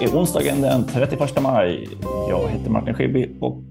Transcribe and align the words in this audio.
Det 0.00 0.06
är 0.06 0.16
onsdagen 0.16 0.60
den 0.60 0.84
31 0.86 1.42
maj. 1.42 1.88
Jag 2.28 2.48
heter 2.48 2.70
Martin 2.70 2.94
Schibbye 2.94 3.28
och 3.40 3.64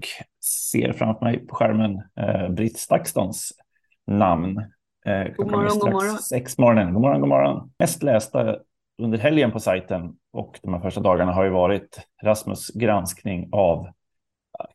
ser 0.70 0.92
framför 0.92 1.24
mig 1.24 1.46
på 1.46 1.54
skärmen 1.54 2.02
eh, 2.20 2.48
Britt 2.48 2.76
Stakston's 2.76 3.50
namn. 4.06 4.58
Eh, 5.06 5.34
god 5.36 5.50
morgon, 5.50 5.78
god 5.78 5.92
morgon. 5.92 6.18
Sex 6.18 6.58
morgonen. 6.58 6.92
God 6.92 7.02
morgon, 7.02 7.20
god 7.20 7.28
morgon. 7.28 7.70
Mest 7.78 8.02
lästa 8.02 8.56
under 9.02 9.18
helgen 9.18 9.52
på 9.52 9.60
sajten 9.60 10.12
och 10.32 10.58
de 10.62 10.74
här 10.74 10.80
första 10.80 11.00
dagarna 11.00 11.32
har 11.32 11.44
ju 11.44 11.50
varit 11.50 12.00
Rasmus 12.22 12.68
granskning 12.68 13.48
av 13.52 13.88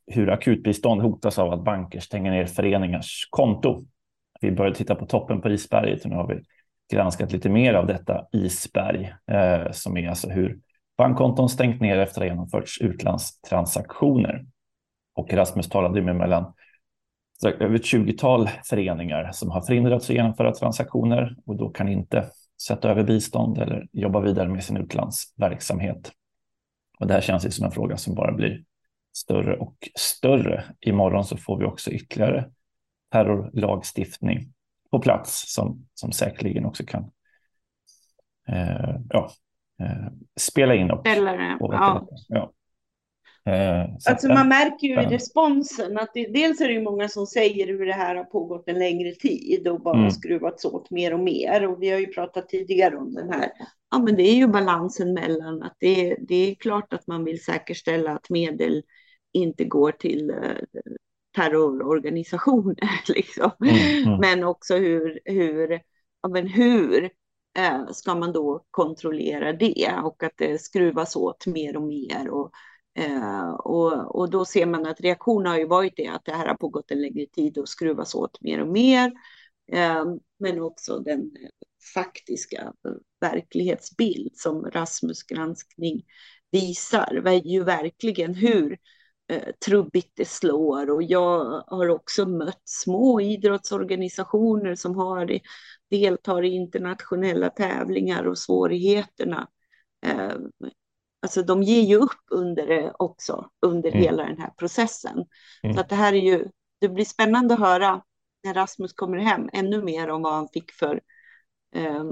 hur 0.07 0.29
akutbistånd 0.29 1.01
hotas 1.01 1.39
av 1.39 1.53
att 1.53 1.63
banker 1.63 1.99
stänger 1.99 2.31
ner 2.31 2.45
föreningars 2.45 3.27
konto. 3.29 3.85
Vi 4.41 4.51
började 4.51 4.75
titta 4.75 4.95
på 4.95 5.05
toppen 5.05 5.41
på 5.41 5.49
isberget 5.49 6.03
och 6.03 6.09
nu 6.09 6.15
har 6.15 6.27
vi 6.27 6.41
granskat 6.93 7.31
lite 7.31 7.49
mer 7.49 7.73
av 7.73 7.87
detta 7.87 8.25
isberg 8.31 9.13
eh, 9.31 9.71
som 9.71 9.97
är 9.97 10.09
alltså 10.09 10.29
hur 10.29 10.59
bankkonton 10.97 11.49
stängt 11.49 11.81
ner 11.81 11.97
efter 11.97 12.21
att 12.21 12.27
ha 12.27 12.33
genomförts 12.33 12.81
utlandstransaktioner. 12.81 14.45
Och 15.15 15.33
Rasmus 15.33 15.69
talade 15.69 16.01
med 16.01 16.15
mellan 16.15 16.53
över 17.43 17.75
ett 17.75 17.85
20-tal 17.85 18.49
föreningar 18.63 19.31
som 19.31 19.51
har 19.51 19.61
förhindrats 19.61 20.09
att 20.09 20.15
genomföra 20.15 20.53
transaktioner 20.53 21.35
och 21.45 21.57
då 21.57 21.69
kan 21.69 21.89
inte 21.89 22.29
sätta 22.67 22.89
över 22.89 23.03
bistånd 23.03 23.57
eller 23.57 23.87
jobba 23.91 24.19
vidare 24.19 24.49
med 24.49 24.63
sin 24.63 24.77
utlandsverksamhet. 24.77 26.11
Och 26.99 27.07
det 27.07 27.13
här 27.13 27.21
känns 27.21 27.45
ju 27.45 27.51
som 27.51 27.65
en 27.65 27.71
fråga 27.71 27.97
som 27.97 28.15
bara 28.15 28.31
blir 28.31 28.63
större 29.13 29.57
och 29.57 29.75
större. 29.95 30.63
Imorgon 30.79 31.25
så 31.25 31.37
får 31.37 31.59
vi 31.59 31.65
också 31.65 31.91
ytterligare 31.91 32.49
terrorlagstiftning 33.11 34.53
på 34.91 34.99
plats 34.99 35.53
som, 35.53 35.87
som 35.93 36.11
säkerligen 36.11 36.65
också 36.65 36.83
kan 36.85 37.11
eh, 38.47 38.95
ja, 39.09 39.31
eh, 39.81 40.11
spela 40.39 40.75
in 40.75 40.91
och 40.91 41.07
Eller, 41.07 41.57
ja. 41.59 42.07
ja. 42.27 42.51
Eh, 43.49 43.85
alltså 44.09 44.27
man 44.27 44.47
märker 44.47 44.87
ju 44.87 44.93
i 45.01 45.05
responsen 45.05 45.97
att 45.97 46.11
det, 46.13 46.27
dels 46.27 46.61
är 46.61 46.67
det 46.67 46.73
ju 46.73 46.81
många 46.81 47.09
som 47.09 47.25
säger 47.25 47.67
hur 47.67 47.85
det 47.85 47.93
här 47.93 48.15
har 48.15 48.23
pågått 48.23 48.69
en 48.69 48.79
längre 48.79 49.11
tid 49.11 49.67
och 49.67 49.81
bara 49.81 49.97
mm. 49.97 50.11
skruvats 50.11 50.65
åt 50.65 50.89
mer 50.89 51.13
och 51.13 51.19
mer. 51.19 51.67
Och 51.67 51.81
vi 51.81 51.89
har 51.89 51.99
ju 51.99 52.07
pratat 52.07 52.49
tidigare 52.49 52.95
om 52.95 53.13
den 53.13 53.29
här. 53.29 53.51
Ja, 53.91 53.99
men 53.99 54.15
det 54.15 54.23
är 54.23 54.35
ju 54.35 54.47
balansen 54.47 55.13
mellan 55.13 55.63
att 55.63 55.75
det, 55.79 56.15
det 56.19 56.51
är 56.51 56.55
klart 56.55 56.93
att 56.93 57.07
man 57.07 57.23
vill 57.23 57.43
säkerställa 57.43 58.11
att 58.11 58.29
medel 58.29 58.83
inte 59.33 59.65
går 59.65 59.91
till 59.91 60.29
eh, 60.29 60.83
terrororganisationer, 61.35 62.89
liksom. 63.07 63.51
Mm, 63.61 64.07
mm. 64.07 64.19
men 64.19 64.43
också 64.43 64.75
hur, 64.75 65.19
hur, 65.25 65.81
ja, 66.21 66.29
men 66.29 66.47
hur 66.47 67.09
eh, 67.57 67.87
ska 67.91 68.15
man 68.15 68.33
då 68.33 68.65
kontrollera 68.71 69.53
det 69.53 69.93
och 70.03 70.23
att 70.23 70.33
det 70.37 70.61
skruvas 70.61 71.15
åt 71.15 71.45
mer 71.45 71.77
och 71.77 71.83
mer. 71.83 72.29
Och, 72.29 72.51
eh, 72.99 73.49
och, 73.49 74.15
och 74.15 74.29
då 74.29 74.45
ser 74.45 74.65
man 74.65 74.85
att 74.85 75.01
reaktionen 75.01 75.51
har 75.51 75.57
ju 75.57 75.67
varit 75.67 75.93
det 75.97 76.07
att 76.07 76.25
det 76.25 76.31
här 76.31 76.47
har 76.47 76.55
pågått 76.55 76.91
en 76.91 77.01
längre 77.01 77.25
tid 77.25 77.57
och 77.57 77.69
skruvas 77.69 78.15
åt 78.15 78.41
mer 78.41 78.61
och 78.61 78.67
mer. 78.67 79.11
Eh, 79.71 80.05
men 80.39 80.61
också 80.61 80.99
den 80.99 81.31
faktiska 81.93 82.73
verklighetsbild 83.21 84.35
som 84.35 84.71
Rasmus 84.71 85.23
granskning 85.23 86.03
visar, 86.51 87.41
ju 87.45 87.63
verkligen 87.63 88.33
hur 88.33 88.77
eh, 89.27 89.53
trubbigt 89.65 90.11
det 90.15 90.27
slår. 90.27 90.89
Och 90.89 91.03
jag 91.03 91.63
har 91.67 91.89
också 91.89 92.25
mött 92.25 92.61
små 92.63 93.21
idrottsorganisationer 93.21 94.75
som 94.75 94.95
har, 94.95 95.39
deltar 95.89 96.43
i 96.43 96.49
internationella 96.49 97.49
tävlingar 97.49 98.23
och 98.27 98.37
svårigheterna. 98.37 99.47
Eh, 100.05 100.33
alltså 101.21 101.43
de 101.43 101.63
ger 101.63 101.81
ju 101.81 101.95
upp 101.95 102.21
under 102.31 102.67
det 102.67 102.93
också, 102.99 103.49
under 103.61 103.89
mm. 103.89 104.01
hela 104.01 104.23
den 104.23 104.37
här 104.37 104.49
processen. 104.57 105.25
Mm. 105.63 105.75
Så 105.75 105.81
att 105.81 105.89
det 105.89 105.95
här 105.95 106.13
är 106.13 106.21
ju, 106.21 106.47
det 106.81 106.89
blir 106.89 107.05
spännande 107.05 107.53
att 107.53 107.59
höra 107.59 108.01
när 108.43 108.53
Rasmus 108.53 108.93
kommer 108.93 109.17
hem 109.17 109.49
ännu 109.53 109.81
mer 109.81 110.09
om 110.09 110.21
vad 110.21 110.33
han 110.33 110.47
fick 110.53 110.71
för 110.71 111.01
eh, 111.75 112.03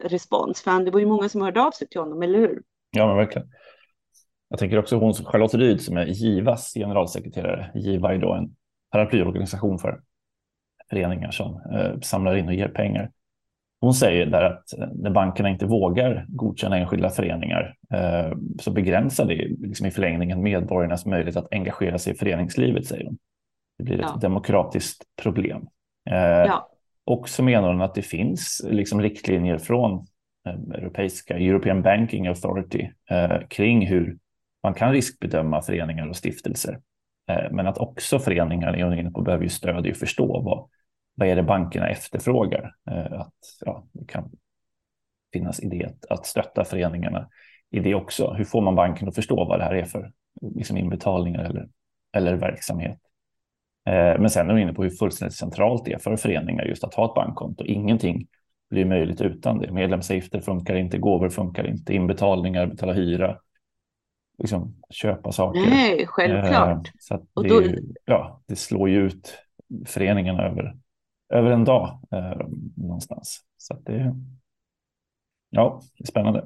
respons. 0.00 0.62
För 0.62 0.84
det 0.84 0.90
var 0.90 1.00
ju 1.00 1.06
många 1.06 1.28
som 1.28 1.42
hörde 1.42 1.62
av 1.62 1.70
sig 1.70 1.88
till 1.88 2.00
honom, 2.00 2.22
eller 2.22 2.38
hur? 2.38 2.62
Ja, 2.90 3.06
men 3.06 3.16
verkligen. 3.16 3.48
Jag 4.48 4.58
tänker 4.58 4.78
också 4.78 4.96
hon 4.96 5.14
Charlotte 5.14 5.54
Ryd 5.54 5.80
som 5.80 5.96
är 5.96 6.06
Givas 6.06 6.74
generalsekreterare. 6.74 7.70
Giva 7.74 8.14
är 8.14 8.18
då 8.18 8.34
en 8.34 8.56
paraplyorganisation 8.90 9.78
för 9.78 10.02
föreningar 10.90 11.30
som 11.30 11.54
eh, 11.54 12.00
samlar 12.00 12.36
in 12.36 12.48
och 12.48 12.54
ger 12.54 12.68
pengar. 12.68 13.10
Hon 13.82 13.94
säger 13.94 14.26
där 14.26 14.42
att 14.42 14.78
eh, 14.78 14.88
när 14.94 15.10
bankerna 15.10 15.48
inte 15.48 15.66
vågar 15.66 16.26
godkänna 16.28 16.78
enskilda 16.78 17.10
föreningar 17.10 17.74
eh, 17.94 18.38
så 18.60 18.70
begränsar 18.70 19.26
det 19.26 19.48
liksom 19.58 19.86
i 19.86 19.90
förlängningen 19.90 20.42
medborgarnas 20.42 21.06
möjlighet 21.06 21.36
att 21.36 21.52
engagera 21.52 21.98
sig 21.98 22.12
i 22.12 22.16
föreningslivet, 22.16 22.86
säger 22.86 23.04
hon. 23.04 23.18
Det 23.78 23.84
blir 23.84 23.94
ett 23.94 24.10
ja. 24.14 24.18
demokratiskt 24.20 25.04
problem. 25.22 25.66
Eh, 26.10 26.16
ja. 26.16 26.68
Och 27.04 27.28
så 27.28 27.42
menar 27.42 27.68
hon 27.68 27.82
att 27.82 27.94
det 27.94 28.02
finns 28.02 28.66
liksom 28.70 29.00
riktlinjer 29.00 29.58
från 29.58 30.06
eh, 30.48 30.80
Europeiska 30.80 31.38
European 31.38 31.82
Banking 31.82 32.26
Authority 32.26 32.88
kring 33.48 33.86
hur 33.86 34.18
man 34.62 34.74
kan 34.74 34.92
riskbedöma 34.92 35.62
föreningar 35.62 36.08
och 36.08 36.16
stiftelser. 36.16 36.80
Men 37.50 37.66
att 37.66 37.78
också 37.78 38.18
föreningar 38.18 39.22
behöver 39.24 39.44
ju 39.44 39.48
stöd 39.48 39.86
i 39.86 39.90
att 39.90 39.98
förstå 39.98 40.42
vad, 40.42 40.68
vad 41.14 41.28
är 41.28 41.36
det 41.36 41.42
bankerna 41.42 41.88
efterfrågar. 41.88 42.74
Eh, 42.90 43.20
att, 43.20 43.34
ja, 43.60 43.84
det 43.92 44.06
kan 44.06 44.30
finnas 45.32 45.60
idé 45.60 45.88
att 46.10 46.26
stötta 46.26 46.64
föreningarna 46.64 47.28
i 47.70 47.80
det 47.80 47.94
också. 47.94 48.32
Hur 48.32 48.44
får 48.44 48.60
man 48.60 48.74
banken 48.74 49.08
att 49.08 49.14
förstå 49.14 49.44
vad 49.44 49.60
det 49.60 49.64
här 49.64 49.74
är 49.74 49.84
för 49.84 50.12
liksom 50.40 50.76
inbetalningar 50.76 51.44
eller, 51.44 51.68
eller 52.12 52.34
verksamhet? 52.34 52.98
Eh, 53.86 54.20
men 54.20 54.30
sen 54.30 54.50
är 54.50 54.54
vi 54.54 54.62
inne 54.62 54.72
på 54.72 54.82
hur 54.82 54.90
fullständigt 54.90 55.36
centralt 55.36 55.84
det 55.84 55.92
är 55.92 55.98
för 55.98 56.16
föreningar 56.16 56.64
just 56.64 56.84
att 56.84 56.94
ha 56.94 57.04
ett 57.04 57.14
bankkonto. 57.14 57.64
Ingenting 57.64 58.26
blir 58.70 58.84
möjligt 58.84 59.20
utan 59.20 59.58
det. 59.58 59.72
Medlemsavgifter 59.72 60.40
funkar 60.40 60.74
inte, 60.74 60.98
gåvor 60.98 61.28
funkar 61.28 61.66
inte, 61.66 61.94
inbetalningar, 61.94 62.66
betala 62.66 62.92
hyra, 62.92 63.38
liksom, 64.38 64.74
köpa 64.90 65.32
saker. 65.32 65.60
Nej, 65.60 66.06
självklart. 66.06 66.86
Eh, 66.86 66.92
så 66.98 67.26
det, 67.42 67.48
då... 67.48 67.62
ja, 68.04 68.42
det 68.46 68.56
slår 68.56 68.88
ju 68.88 69.06
ut 69.06 69.38
föreningen 69.86 70.40
över, 70.40 70.76
över 71.32 71.50
en 71.50 71.64
dag 71.64 72.00
eh, 72.12 72.46
någonstans. 72.76 73.40
Så 73.56 73.74
det, 73.74 74.14
ja, 75.50 75.80
det 75.98 76.04
är 76.04 76.06
spännande. 76.06 76.44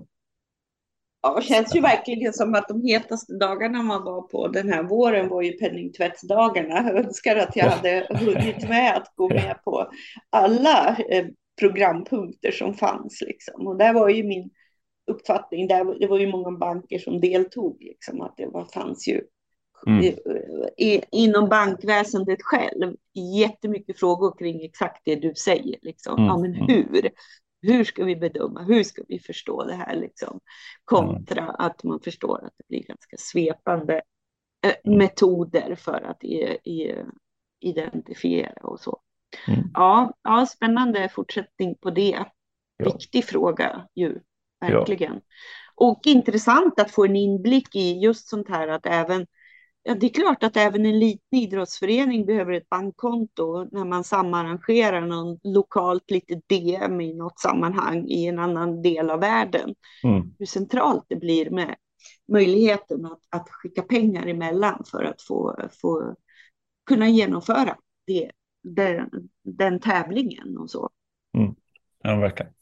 Ja, 1.23 1.35
det 1.37 1.43
känns 1.43 1.77
ju 1.77 1.81
verkligen 1.81 2.33
som 2.33 2.55
att 2.55 2.69
de 2.69 2.83
hetaste 2.83 3.39
dagarna 3.39 3.83
man 3.83 4.05
var 4.05 4.23
på 4.23 4.49
den 4.49 4.73
här 4.73 4.83
våren 4.83 5.29
var 5.29 5.43
ju 5.43 5.53
penningtvättsdagarna. 5.53 6.75
Jag 6.75 7.05
önskar 7.05 7.37
att 7.37 7.57
jag 7.57 7.65
hade 7.65 8.07
hunnit 8.11 8.69
med 8.69 8.97
att 8.97 9.13
gå 9.15 9.29
med 9.29 9.57
på 9.65 9.91
alla 10.31 10.97
eh, 11.11 11.27
programpunkter 11.61 12.51
som 12.51 12.75
fanns. 12.75 13.21
Liksom. 13.27 13.67
Och 13.67 13.77
där 13.77 13.95
var 13.95 14.09
ju 14.09 14.25
min 14.25 14.51
uppfattning. 15.11 15.69
Där, 15.69 15.99
det 16.01 16.07
var 16.07 16.19
ju 16.19 16.27
många 16.27 16.51
banker 16.59 16.99
som 16.99 17.21
deltog, 17.21 17.77
liksom, 17.81 18.21
att 18.21 18.37
det 18.37 18.47
var, 18.47 18.65
fanns 18.65 19.09
ju 19.09 19.21
mm. 19.87 20.05
i, 20.05 20.19
i, 20.77 21.03
inom 21.13 21.49
bankväsendet 21.49 22.43
själv 22.43 22.97
jättemycket 23.15 23.99
frågor 23.99 24.39
kring 24.39 24.65
exakt 24.65 25.03
det 25.05 25.17
du 25.17 25.35
säger. 25.35 25.79
Liksom. 25.83 26.15
Mm. 26.15 26.27
Ja, 26.27 26.39
men 26.39 26.55
mm. 26.55 26.67
hur? 26.67 27.11
Hur 27.63 27.85
ska 27.85 28.05
vi 28.05 28.17
bedöma? 28.17 28.63
Hur 28.63 28.85
ska 28.85 29.03
vi 29.09 29.19
förstå 29.19 29.65
det 29.65 29.75
här? 29.75 29.97
Liksom? 29.97 30.41
Kontra 30.85 31.43
mm. 31.43 31.55
att 31.59 31.85
man 31.85 32.01
förstår 32.01 32.45
att 32.45 32.53
det 32.57 32.65
blir 32.69 32.83
ganska 32.83 33.17
svepande 33.17 34.03
eh, 34.65 34.75
mm. 34.85 34.99
metoder 34.99 35.75
för 35.75 36.03
att 36.03 36.25
i, 36.25 36.43
i, 36.65 36.95
identifiera 37.61 38.67
och 38.67 38.81
så. 38.81 39.01
Mm. 39.49 39.61
Ja, 39.75 40.15
ja, 40.23 40.47
spännande 40.47 41.09
fortsättning 41.09 41.75
på 41.75 41.91
det. 41.91 42.25
Ja. 42.77 42.85
Viktig 42.85 43.25
fråga 43.25 43.89
ju 43.95 44.19
verkligen. 44.61 45.15
Ja. 45.15 45.21
Och 45.75 46.01
intressant 46.05 46.81
att 46.81 46.91
få 46.91 47.05
en 47.05 47.17
inblick 47.17 47.77
i 47.77 47.99
just 47.99 48.29
sånt 48.29 48.49
här 48.49 48.69
att 48.69 48.87
även 48.87 49.27
Ja, 49.89 49.95
det 49.95 50.07
är 50.07 50.11
klart 50.11 50.43
att 50.43 50.57
även 50.57 50.87
en 50.87 50.99
liten 50.99 51.39
idrottsförening 51.39 52.27
behöver 52.27 52.53
ett 52.53 52.69
bankkonto 52.69 53.65
när 53.65 53.85
man 53.85 54.05
samarrangerar 54.05 55.01
någon 55.01 55.39
lokalt 55.43 56.11
lite 56.11 56.41
DM 56.47 57.01
i 57.01 57.15
något 57.15 57.41
sammanhang 57.41 58.07
i 58.09 58.27
en 58.27 58.39
annan 58.39 58.83
del 58.83 59.11
av 59.11 59.21
världen. 59.21 59.75
Mm. 60.05 60.35
Hur 60.39 60.47
centralt 60.47 61.05
det 61.09 61.17
blir 61.17 61.51
med 61.51 61.77
möjligheten 62.33 63.07
att, 63.07 63.21
att 63.31 63.49
skicka 63.51 63.83
pengar 63.83 64.27
emellan 64.27 64.85
för 64.91 65.05
att 65.05 65.23
få, 65.23 65.57
få 65.81 66.15
kunna 66.87 67.09
genomföra 67.09 67.77
det, 68.07 68.31
den, 68.63 69.11
den 69.45 69.81
tävlingen 69.81 70.59
och 70.59 70.71
så. 70.71 70.91
Mm. 71.39 71.55
Ja, 72.03 72.17
verkligen 72.17 72.53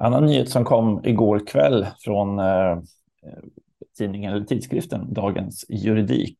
annan 0.00 0.26
nyhet 0.26 0.50
som 0.50 0.64
kom 0.64 1.04
igår 1.04 1.46
kväll 1.46 1.86
från 1.98 2.38
eh, 2.38 2.78
tidningen 3.98 4.32
eller 4.32 4.44
tidskriften 4.44 5.14
Dagens 5.14 5.64
Juridik 5.68 6.38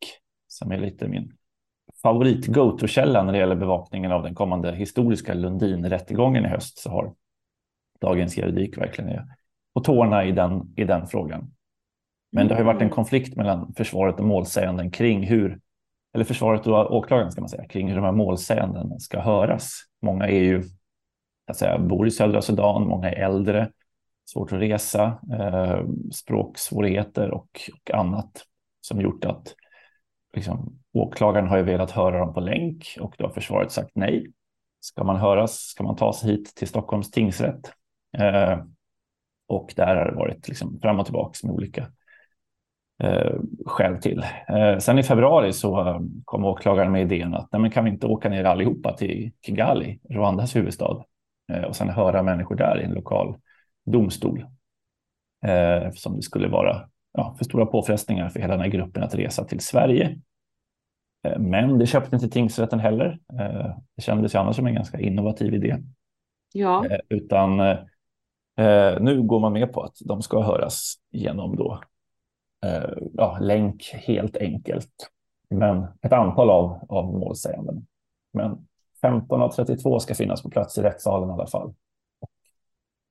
som 0.48 0.72
är 0.72 0.78
lite 0.78 1.08
min 1.08 1.32
favorit 2.02 2.46
go-to-källa 2.46 3.22
när 3.22 3.32
det 3.32 3.38
gäller 3.38 3.56
bevakningen 3.56 4.12
av 4.12 4.22
den 4.22 4.34
kommande 4.34 4.74
historiska 4.74 5.34
Lundin-rättegången 5.34 6.44
i 6.44 6.48
höst 6.48 6.78
så 6.78 6.90
har 6.90 7.14
Dagens 8.00 8.36
Juridik 8.36 8.78
verkligen 8.78 9.10
är 9.10 9.24
på 9.74 9.80
tårna 9.80 10.24
i 10.24 10.32
den, 10.32 10.74
i 10.76 10.84
den 10.84 11.06
frågan. 11.06 11.54
Men 12.32 12.48
det 12.48 12.54
har 12.54 12.60
ju 12.60 12.66
varit 12.66 12.80
en 12.80 12.82
mm. 12.82 12.94
konflikt 12.94 13.36
mellan 13.36 13.74
försvaret 13.76 14.20
och 14.20 14.26
målsäganden 14.26 14.90
kring 14.90 15.26
hur, 15.26 15.60
eller 16.14 16.24
försvaret 16.24 16.66
och 16.66 16.96
åklagaren 16.96 17.32
ska 17.32 17.40
man 17.40 17.48
säga, 17.48 17.68
kring 17.68 17.88
hur 17.88 17.96
de 17.96 18.04
här 18.04 18.12
målsäganden 18.12 19.00
ska 19.00 19.20
höras. 19.20 19.72
Många 20.02 20.28
är 20.28 20.42
ju, 20.42 20.62
att 21.46 21.56
säga, 21.56 21.78
bor 21.78 22.06
i 22.06 22.10
södra 22.10 22.42
Sudan, 22.42 22.88
många 22.88 23.10
är 23.10 23.24
äldre, 23.24 23.70
svårt 24.32 24.52
att 24.52 24.60
resa, 24.60 25.18
eh, 25.32 25.84
språksvårigheter 26.12 27.30
och, 27.30 27.60
och 27.74 27.94
annat 27.94 28.44
som 28.80 29.00
gjort 29.00 29.24
att 29.24 29.54
liksom, 30.34 30.78
åklagaren 30.92 31.48
har 31.48 31.56
ju 31.56 31.62
velat 31.62 31.90
höra 31.90 32.18
dem 32.18 32.34
på 32.34 32.40
länk 32.40 32.96
och 33.00 33.14
då 33.18 33.24
har 33.24 33.32
försvaret 33.32 33.72
sagt 33.72 33.90
nej. 33.94 34.32
Ska 34.80 35.04
man 35.04 35.16
höras, 35.16 35.56
ska 35.56 35.84
man 35.84 35.96
ta 35.96 36.12
sig 36.12 36.30
hit 36.30 36.54
till 36.54 36.68
Stockholms 36.68 37.10
tingsrätt? 37.10 37.72
Eh, 38.18 38.58
och 39.48 39.72
där 39.76 39.96
har 39.96 40.04
det 40.04 40.16
varit 40.16 40.48
liksom 40.48 40.80
fram 40.80 41.00
och 41.00 41.06
tillbaka 41.06 41.46
med 41.46 41.54
olika 41.54 41.86
eh, 43.02 43.32
skäl 43.66 44.00
till. 44.00 44.24
Eh, 44.48 44.78
sen 44.78 44.98
i 44.98 45.02
februari 45.02 45.52
så 45.52 45.88
eh, 45.88 46.00
kom 46.24 46.44
åklagaren 46.44 46.92
med 46.92 47.02
idén 47.02 47.34
att 47.34 47.48
nej, 47.52 47.62
men 47.62 47.70
kan 47.70 47.84
vi 47.84 47.90
inte 47.90 48.06
åka 48.06 48.28
ner 48.28 48.44
allihopa 48.44 48.96
till 48.96 49.32
Kigali, 49.46 50.00
Rwandas 50.10 50.56
huvudstad, 50.56 51.04
eh, 51.52 51.62
och 51.62 51.76
sen 51.76 51.88
höra 51.88 52.22
människor 52.22 52.54
där 52.54 52.80
i 52.80 52.84
en 52.84 52.94
lokal 52.94 53.36
domstol. 53.90 54.46
Eh, 55.46 55.86
eftersom 55.86 56.16
det 56.16 56.22
skulle 56.22 56.48
vara 56.48 56.88
ja, 57.12 57.34
för 57.38 57.44
stora 57.44 57.66
påfrestningar 57.66 58.28
för 58.28 58.40
hela 58.40 58.52
den 58.52 58.60
här 58.60 58.70
gruppen 58.70 59.02
att 59.02 59.14
resa 59.14 59.44
till 59.44 59.60
Sverige. 59.60 60.20
Eh, 61.26 61.38
men 61.38 61.78
det 61.78 61.86
köpte 61.86 62.16
inte 62.16 62.28
tingsrätten 62.28 62.80
heller. 62.80 63.18
Eh, 63.32 63.76
det 63.96 64.02
kändes 64.02 64.34
ju 64.34 64.38
annars 64.38 64.56
som 64.56 64.66
en 64.66 64.74
ganska 64.74 65.00
innovativ 65.00 65.54
idé. 65.54 65.76
Ja. 66.52 66.86
Utan 67.08 67.76
nu 69.00 69.22
går 69.22 69.40
man 69.40 69.52
med 69.52 69.72
på 69.72 69.82
att 69.82 69.96
de 70.04 70.22
ska 70.22 70.42
höras 70.42 70.94
genom 71.10 71.56
då, 71.56 71.80
ja, 73.12 73.38
länk 73.40 73.90
helt 73.92 74.36
enkelt. 74.36 75.10
Men 75.50 75.86
ett 76.02 76.12
antal 76.12 76.50
av, 76.50 76.86
av 76.88 77.04
målsäganden. 77.04 77.86
Men 78.32 78.66
15 79.00 79.42
av 79.42 79.48
32 79.48 80.00
ska 80.00 80.14
finnas 80.14 80.42
på 80.42 80.50
plats 80.50 80.78
i 80.78 80.82
rättssalen 80.82 81.30
i 81.30 81.32
alla 81.32 81.46
fall. 81.46 81.74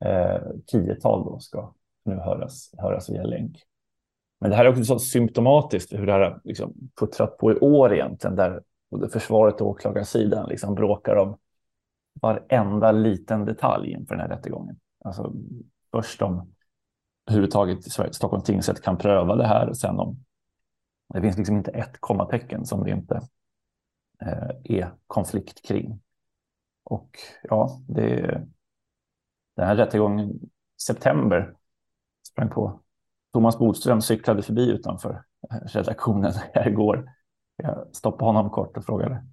Eh, 0.06 0.42
tiotal 0.68 1.24
då 1.26 1.40
ska 1.40 1.74
nu 2.06 2.16
höras, 2.16 2.72
höras 2.78 3.10
via 3.10 3.24
länk. 3.24 3.64
Men 4.40 4.50
det 4.50 4.56
här 4.56 4.66
är 4.66 4.70
också 4.70 4.84
så 4.84 5.00
symptomatiskt 5.00 5.94
hur 5.94 6.06
det 6.06 6.12
här 6.12 6.20
har 6.20 6.42
liksom 6.44 6.74
puttrat 7.00 7.38
på 7.38 7.52
i 7.52 7.56
år 7.56 7.94
egentligen, 7.94 8.36
där 8.36 8.64
både 8.92 9.10
försvaret 9.10 9.62
och 9.62 9.68
åklagarsidan 9.68 10.50
liksom 10.50 10.76
bråkar 10.76 11.16
om 11.16 11.38
varenda 12.22 12.92
liten 12.92 13.46
detalj 13.46 13.92
inför 13.92 14.16
den 14.16 14.22
här 14.22 14.36
rättegången. 14.36 14.80
Alltså 15.06 15.34
först 15.92 16.22
om 16.22 16.54
överhuvudtaget 17.28 17.84
Stockholms 18.16 18.44
tingsrätt 18.44 18.82
kan 18.82 18.98
pröva 18.98 19.36
det 19.36 19.48
här, 19.48 19.70
och 19.70 19.78
sen 19.78 20.00
om 20.00 20.26
det 21.14 21.22
finns 21.22 21.38
liksom 21.38 21.58
inte 21.58 21.72
ett 21.72 21.98
kommatecken 22.00 22.66
som 22.66 22.84
det 22.84 22.92
inte 22.92 23.22
eh, 24.22 24.50
är 24.64 24.94
konflikt 25.08 25.66
kring. 25.66 26.00
Och 26.84 27.10
ja, 27.44 27.80
det, 27.88 28.42
den 29.60 29.68
här 29.68 29.76
rättegången 29.76 30.40
september 30.82 31.54
sprang 32.28 32.50
på 32.50 32.80
Thomas 33.34 33.58
Bodström 33.58 34.02
cyklade 34.02 34.42
förbi 34.42 34.70
utanför 34.70 35.24
redaktionen 35.66 36.34
här 36.54 36.68
igår. 36.68 37.10
Jag 37.56 37.88
stoppade 37.96 38.26
honom 38.26 38.50
kort 38.50 38.78
och 38.78 38.86
frågade 38.86 39.26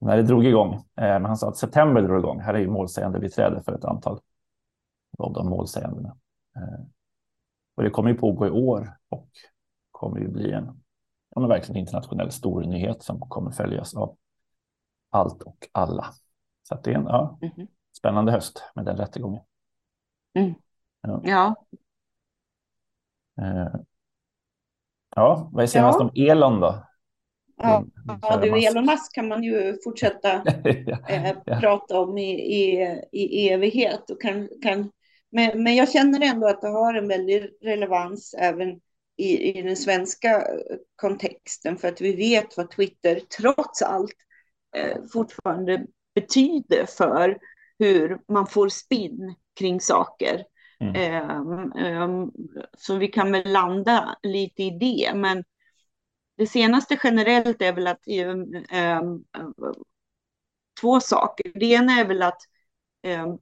när 0.00 0.16
det 0.16 0.22
drog 0.22 0.46
igång. 0.46 0.74
Eh, 0.74 0.82
men 0.96 1.24
han 1.24 1.36
sa 1.36 1.48
att 1.48 1.56
september 1.56 2.02
drog 2.02 2.18
igång. 2.18 2.40
Här 2.40 2.54
är 2.54 2.58
ju 2.58 2.70
målsägande 2.70 3.20
beträde 3.20 3.62
för 3.62 3.72
ett 3.72 3.84
antal 3.84 4.20
av 5.18 5.32
de 5.32 5.48
målsägandena. 5.48 6.16
Eh, 6.56 6.84
och 7.76 7.82
det 7.82 7.90
kommer 7.90 8.10
ju 8.10 8.16
pågå 8.16 8.46
i 8.46 8.50
år 8.50 8.96
och 9.08 9.28
kommer 9.90 10.18
ju 10.18 10.28
bli 10.28 10.52
en, 10.52 10.82
en 11.36 11.48
verkligen 11.48 11.80
internationell 11.80 12.30
stor 12.30 12.62
nyhet 12.62 13.02
som 13.02 13.20
kommer 13.20 13.50
följas 13.50 13.94
av 13.94 14.16
allt 15.10 15.42
och 15.42 15.68
alla. 15.72 16.06
Så 16.62 16.78
det 16.84 16.90
är 16.90 16.94
en 16.94 17.06
ja, 17.06 17.38
mm 17.42 17.54
-hmm. 17.54 17.66
spännande 17.98 18.32
höst 18.32 18.62
med 18.74 18.84
den 18.84 18.96
rättegången. 18.96 19.42
Mm. 20.38 20.54
Ja. 21.02 21.20
ja. 21.24 21.54
Eh, 23.42 23.80
ja, 25.16 25.50
vad 25.52 25.70
senast 25.70 26.00
ja. 26.00 26.04
om 26.04 26.12
Elon 26.14 26.60
då? 26.60 26.86
Ja, 27.56 27.84
ja 28.22 28.36
du, 28.36 28.66
Elon 28.66 28.86
Musk 28.86 29.14
kan 29.14 29.28
man 29.28 29.42
ju 29.42 29.76
fortsätta 29.84 30.42
ja, 30.86 30.98
eh, 31.08 31.36
ja. 31.44 31.60
prata 31.60 32.00
om 32.00 32.18
i, 32.18 32.30
i, 32.32 32.98
i 33.12 33.48
evighet. 33.48 34.10
Och 34.10 34.20
kan, 34.22 34.48
kan, 34.62 34.90
men, 35.32 35.62
men 35.62 35.76
jag 35.76 35.92
känner 35.92 36.22
ändå 36.22 36.48
att 36.48 36.60
det 36.60 36.68
har 36.68 36.94
en 36.94 37.08
väldig 37.08 37.50
relevans 37.62 38.34
även 38.38 38.80
i, 39.16 39.58
i 39.58 39.62
den 39.62 39.76
svenska 39.76 40.46
kontexten 40.96 41.76
för 41.76 41.88
att 41.88 42.00
vi 42.00 42.16
vet 42.16 42.56
vad 42.56 42.70
Twitter 42.70 43.20
trots 43.38 43.82
allt 43.82 44.16
eh, 44.76 44.96
fortfarande 45.12 45.86
betyder 46.14 46.86
för 46.86 47.38
hur 47.78 48.18
man 48.28 48.46
får 48.46 48.68
spinn 48.68 49.34
kring 49.58 49.80
saker. 49.80 50.44
Mm. 50.80 51.72
Um, 52.02 52.32
så 52.78 52.96
vi 52.96 53.08
kan 53.08 53.32
väl 53.32 53.52
landa 53.52 54.16
lite 54.22 54.62
i 54.62 54.70
det. 54.70 55.14
Men 55.14 55.44
det 56.36 56.46
senaste 56.46 57.00
generellt 57.04 57.62
är 57.62 57.72
väl 57.72 57.86
att 57.86 58.02
um, 58.92 59.24
två 60.80 61.00
saker. 61.00 61.52
Det 61.54 61.66
ena 61.66 62.00
är 62.00 62.04
väl 62.04 62.22
att 62.22 62.40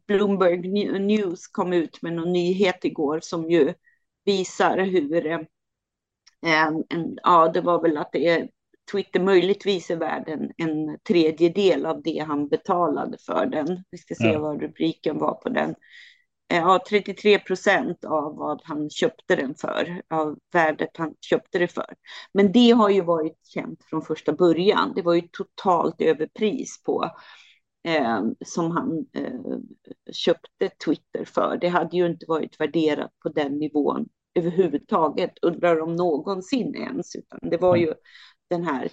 Bloomberg 0.06 0.58
News 0.98 1.46
kom 1.48 1.72
ut 1.72 2.02
med 2.02 2.12
någon 2.12 2.32
nyhet 2.32 2.84
igår 2.84 3.20
som 3.22 3.50
ju 3.50 3.74
visar 4.24 4.78
hur 4.78 5.26
en, 5.26 5.46
ja, 7.22 7.48
det 7.48 7.60
var 7.60 7.82
väl 7.82 7.96
att 7.96 8.12
det 8.12 8.28
är 8.28 8.48
Twitter 8.92 9.20
möjligtvis 9.20 9.90
är 9.90 9.96
värd 9.96 10.28
en, 10.28 10.50
en 10.56 10.98
tredjedel 11.08 11.86
av 11.86 12.02
det 12.02 12.24
han 12.28 12.48
betalade 12.48 13.18
för 13.26 13.46
den. 13.46 13.84
Vi 13.90 13.98
ska 13.98 14.14
se 14.14 14.28
ja. 14.28 14.38
vad 14.38 14.62
rubriken 14.62 15.18
var 15.18 15.34
på 15.34 15.48
den. 15.48 15.74
Eh, 16.52 16.58
ja, 16.58 16.84
33 16.88 17.38
procent 17.38 18.04
av 18.04 18.36
vad 18.36 18.60
han 18.64 18.90
köpte 18.90 19.36
den 19.36 19.54
för, 19.54 20.02
av 20.08 20.38
värdet 20.52 20.96
han 20.96 21.14
köpte 21.20 21.58
det 21.58 21.68
för. 21.68 21.94
Men 22.32 22.52
det 22.52 22.70
har 22.70 22.90
ju 22.90 23.00
varit 23.00 23.46
känt 23.46 23.84
från 23.84 24.02
första 24.02 24.32
början. 24.32 24.92
Det 24.96 25.02
var 25.02 25.14
ju 25.14 25.22
totalt 25.32 26.00
överpris 26.00 26.82
på 26.82 27.10
eh, 27.84 28.22
som 28.44 28.70
han 28.70 29.06
eh, 29.12 29.58
köpte 30.12 30.68
Twitter 30.84 31.24
för. 31.24 31.58
Det 31.60 31.68
hade 31.68 31.96
ju 31.96 32.06
inte 32.06 32.26
varit 32.28 32.60
värderat 32.60 33.10
på 33.22 33.28
den 33.28 33.58
nivån 33.58 34.08
överhuvudtaget, 34.34 35.32
undrar 35.42 35.80
om 35.80 35.96
någonsin 35.96 36.74
ens, 36.74 37.16
utan 37.16 37.50
det 37.50 37.56
var 37.56 37.76
ju 37.76 37.94
den 38.50 38.64
här 38.64 38.88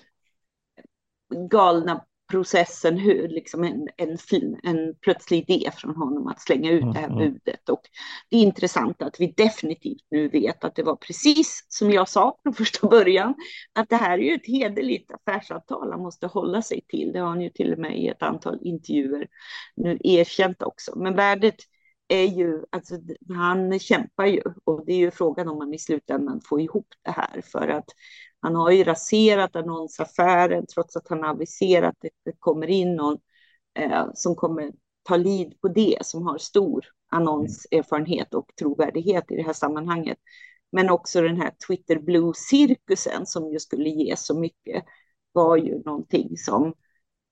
galna 1.50 2.06
processen, 2.32 2.98
hur 2.98 3.28
liksom 3.28 3.64
en, 3.64 3.88
en, 3.98 4.18
fin, 4.18 4.60
en 4.64 4.96
plötslig 5.02 5.50
idé 5.50 5.72
från 5.72 5.96
honom 5.96 6.28
att 6.28 6.42
slänga 6.42 6.72
ut 6.72 6.94
det 6.94 7.00
här 7.00 7.08
mm, 7.08 7.18
mm. 7.18 7.34
budet. 7.34 7.70
Och 7.70 7.82
det 8.30 8.38
är 8.38 8.42
intressant 8.42 9.02
att 9.02 9.20
vi 9.20 9.34
definitivt 9.38 10.06
nu 10.10 10.28
vet 10.28 10.64
att 10.64 10.76
det 10.76 10.84
var 10.84 10.96
precis 10.96 11.66
som 11.68 11.92
jag 11.92 12.10
sa 12.10 12.38
från 12.44 12.54
första 12.54 12.88
början, 12.88 13.36
att 13.74 13.90
det 13.90 13.96
här 13.96 14.20
är 14.20 14.24
ju 14.24 14.36
ett 14.36 14.48
hederligt 14.48 15.12
affärsavtal 15.12 15.92
han 15.92 16.02
måste 16.02 16.28
hålla 16.28 16.62
sig 16.62 16.82
till. 16.88 17.12
Det 17.14 17.20
har 17.20 17.28
han 17.28 17.42
ju 17.42 17.50
till 17.50 17.74
och 17.74 17.80
med 17.80 18.00
i 18.00 18.08
ett 18.08 18.24
antal 18.24 18.60
intervjuer 18.62 19.28
nu 19.76 19.98
erkänt 20.04 20.62
också. 20.62 21.00
Men 21.00 21.16
värdet 21.16 21.56
är 22.08 22.26
ju, 22.26 22.64
alltså 22.70 22.96
han 23.36 23.80
kämpar 23.80 24.26
ju 24.26 24.42
och 24.64 24.86
det 24.86 24.94
är 24.94 24.98
ju 24.98 25.12
frågan 25.12 25.48
om 25.48 25.58
man 25.58 25.74
i 25.74 25.80
slutändan 25.80 26.42
får 26.50 26.62
ihop 26.62 26.88
det 27.02 27.12
här 27.12 27.42
för 27.52 27.68
att 27.68 27.90
han 28.46 28.56
har 28.56 28.72
ju 28.72 28.84
raserat 28.84 29.56
annonsaffären 29.56 30.66
trots 30.68 30.96
att 30.96 31.08
han 31.08 31.24
aviserat 31.24 31.90
att 31.90 32.12
det 32.26 32.32
kommer 32.40 32.68
in 32.68 32.96
någon 32.96 33.18
eh, 33.80 34.06
som 34.14 34.36
kommer 34.36 34.72
ta 35.04 35.18
lid 35.18 35.62
på 35.62 35.68
det, 35.68 35.98
som 36.02 36.28
har 36.28 36.38
stor 36.38 36.86
annonserfarenhet 37.12 38.34
och 38.34 38.52
trovärdighet 38.60 39.32
i 39.32 39.36
det 39.36 39.44
här 39.44 39.54
sammanhanget. 39.54 40.18
Men 40.72 40.90
också 40.90 41.22
den 41.22 41.42
här 41.42 41.54
Twitter 41.68 41.96
Blue-cirkusen 42.00 43.26
som 43.26 43.52
ju 43.52 43.60
skulle 43.60 43.90
ge 43.90 44.16
så 44.18 44.40
mycket 44.40 44.86
var 45.32 45.58
ju 45.58 45.84
någonting 45.84 46.38
som 46.38 46.74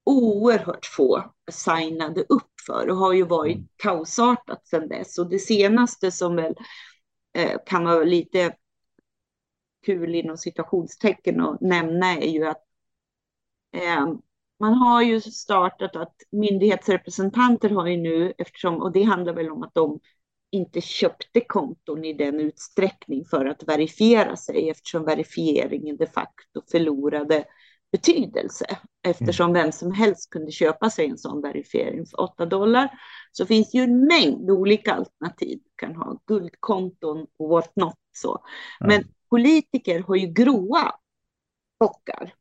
oerhört 0.04 0.86
få 0.86 1.24
signade 1.52 2.22
upp 2.30 2.52
för 2.68 2.90
och 2.90 2.98
har 2.98 3.14
ju 3.14 3.24
varit 3.24 3.56
mm. 3.56 3.68
kaosartat 3.76 4.68
sedan 4.68 4.88
dess. 4.88 5.18
Och 5.18 5.30
det 5.30 5.40
senaste 5.40 6.12
som 6.12 6.36
väl 6.36 6.56
eh, 7.34 7.58
kan 7.66 7.84
vara 7.84 8.04
lite 8.04 8.54
kul 9.86 10.16
inom 10.16 10.38
situationstecken 10.38 11.42
att 11.42 11.62
nämna 11.62 12.14
är 12.14 12.30
ju 12.30 12.46
att 12.46 12.64
eh, 13.76 14.14
man 14.60 14.74
har 14.74 15.02
ju 15.02 15.22
startat 15.22 15.96
att 15.96 16.16
myndighetsrepresentanter 16.32 17.70
har 17.70 17.88
ju 17.88 17.98
nu, 17.98 18.34
eftersom, 18.38 18.82
och 18.82 18.92
det 18.92 19.04
handlar 19.04 19.34
väl 19.34 19.52
om 19.52 19.64
att 19.64 19.74
de 19.74 20.00
inte 20.52 20.82
köpte 20.82 21.42
konton 21.42 22.06
i 22.06 22.14
den 22.14 22.40
utsträckning 22.40 23.26
för 23.26 23.46
att 23.46 23.64
verifiera 23.64 24.36
sig 24.36 24.70
eftersom 24.70 25.06
verifieringen 25.06 25.98
de 25.98 26.08
facto 26.08 26.62
förlorade 26.72 27.46
betydelse. 27.92 28.66
Eftersom 29.04 29.50
mm. 29.50 29.64
vem 29.64 29.72
som 29.72 29.92
helst 29.92 30.30
kunde 30.30 30.52
köpa 30.52 30.90
sig 30.90 31.06
en 31.06 31.18
sån 31.18 31.42
verifiering 31.42 32.06
för 32.06 32.22
8 32.22 32.46
dollar 32.46 32.90
så 33.32 33.46
finns 33.46 33.72
det 33.72 33.78
ju 33.78 33.84
en 33.84 34.06
mängd 34.06 34.50
olika 34.50 34.94
alternativ. 34.94 35.60
Du 35.64 35.72
kan 35.76 35.96
ha 35.96 36.22
guldkonton 36.28 37.28
och 37.38 37.50
what 37.50 37.76
not. 37.76 37.96
Så. 38.12 38.46
Men 38.80 39.04
politiker 39.34 40.00
har 40.00 40.16
ju 40.16 40.28
gråa 40.28 40.92
bockar. 41.80 42.34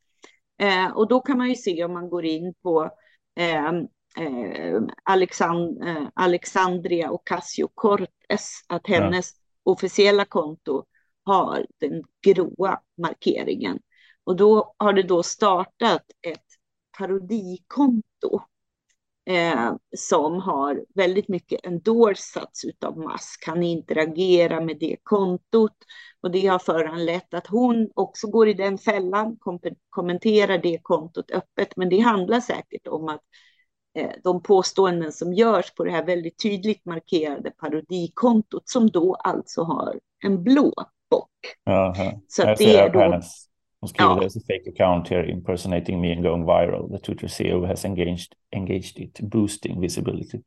Eh, 0.58 0.90
och 0.96 1.08
då 1.08 1.20
kan 1.20 1.38
man 1.38 1.48
ju 1.48 1.54
se 1.54 1.84
om 1.84 1.92
man 1.92 2.08
går 2.08 2.24
in 2.24 2.54
på 2.62 2.90
eh, 3.36 3.68
eh, 4.18 4.82
Alexand 5.02 5.82
eh, 5.82 6.08
Alexandria 6.14 7.10
Ocasio-Cortez 7.10 8.64
att 8.68 8.86
hennes 8.86 9.30
ja. 9.34 9.72
officiella 9.72 10.24
konto 10.24 10.84
har 11.24 11.66
den 11.80 12.02
gråa 12.26 12.80
markeringen. 13.02 13.78
Och 14.24 14.36
då 14.36 14.74
har 14.76 14.92
det 14.92 15.02
då 15.02 15.22
startat 15.22 16.02
ett 16.26 16.46
parodikonto 16.98 18.40
eh, 19.26 19.74
som 19.96 20.40
har 20.40 20.84
väldigt 20.94 21.28
mycket 21.28 21.66
endorsats 21.66 22.62
av 22.84 22.98
Musk. 22.98 23.44
Han 23.46 23.62
interagerar 23.62 24.60
med 24.60 24.78
det 24.80 24.96
kontot 25.02 25.76
och 26.22 26.30
det 26.30 26.46
har 26.46 26.58
föranlett 26.58 27.34
att 27.34 27.46
hon 27.46 27.90
också 27.94 28.26
går 28.26 28.48
i 28.48 28.54
den 28.54 28.78
fällan, 28.78 29.36
kom 29.36 29.60
kommenterar 29.90 30.58
det 30.58 30.78
kontot 30.82 31.30
öppet. 31.30 31.76
Men 31.76 31.88
det 31.88 31.98
handlar 31.98 32.40
säkert 32.40 32.86
om 32.86 33.08
att 33.08 33.22
eh, 33.98 34.10
de 34.24 34.42
påståenden 34.42 35.12
som 35.12 35.32
görs 35.32 35.74
på 35.74 35.84
det 35.84 35.90
här 35.90 36.06
väldigt 36.06 36.42
tydligt 36.42 36.84
markerade 36.84 37.50
parodikontot 37.50 38.68
som 38.68 38.90
då 38.90 39.14
alltså 39.14 39.62
har 39.62 40.00
en 40.24 40.42
blå 40.42 40.72
bock. 41.10 41.30
Aha. 41.66 42.20
Så 42.28 42.42
det 42.42 42.76
är 42.76 42.90
då... 42.92 43.20
Hon 43.82 43.88
skriver 43.88 44.10
ja. 44.10 44.20
there's 44.20 44.36
a 44.36 44.40
fake 44.46 44.70
account 44.70 45.08
here 45.08 45.30
impersonating 45.30 46.00
me 46.00 46.12
and 46.12 46.22
going 46.22 46.44
viral. 46.44 46.88
The 46.88 46.98
Twitter 46.98 47.28
CEO 47.28 47.66
has 47.66 47.84
engaged, 47.84 48.34
engaged 48.56 48.98
it, 48.98 49.20
boosting 49.20 49.80
visibility. 49.80 50.42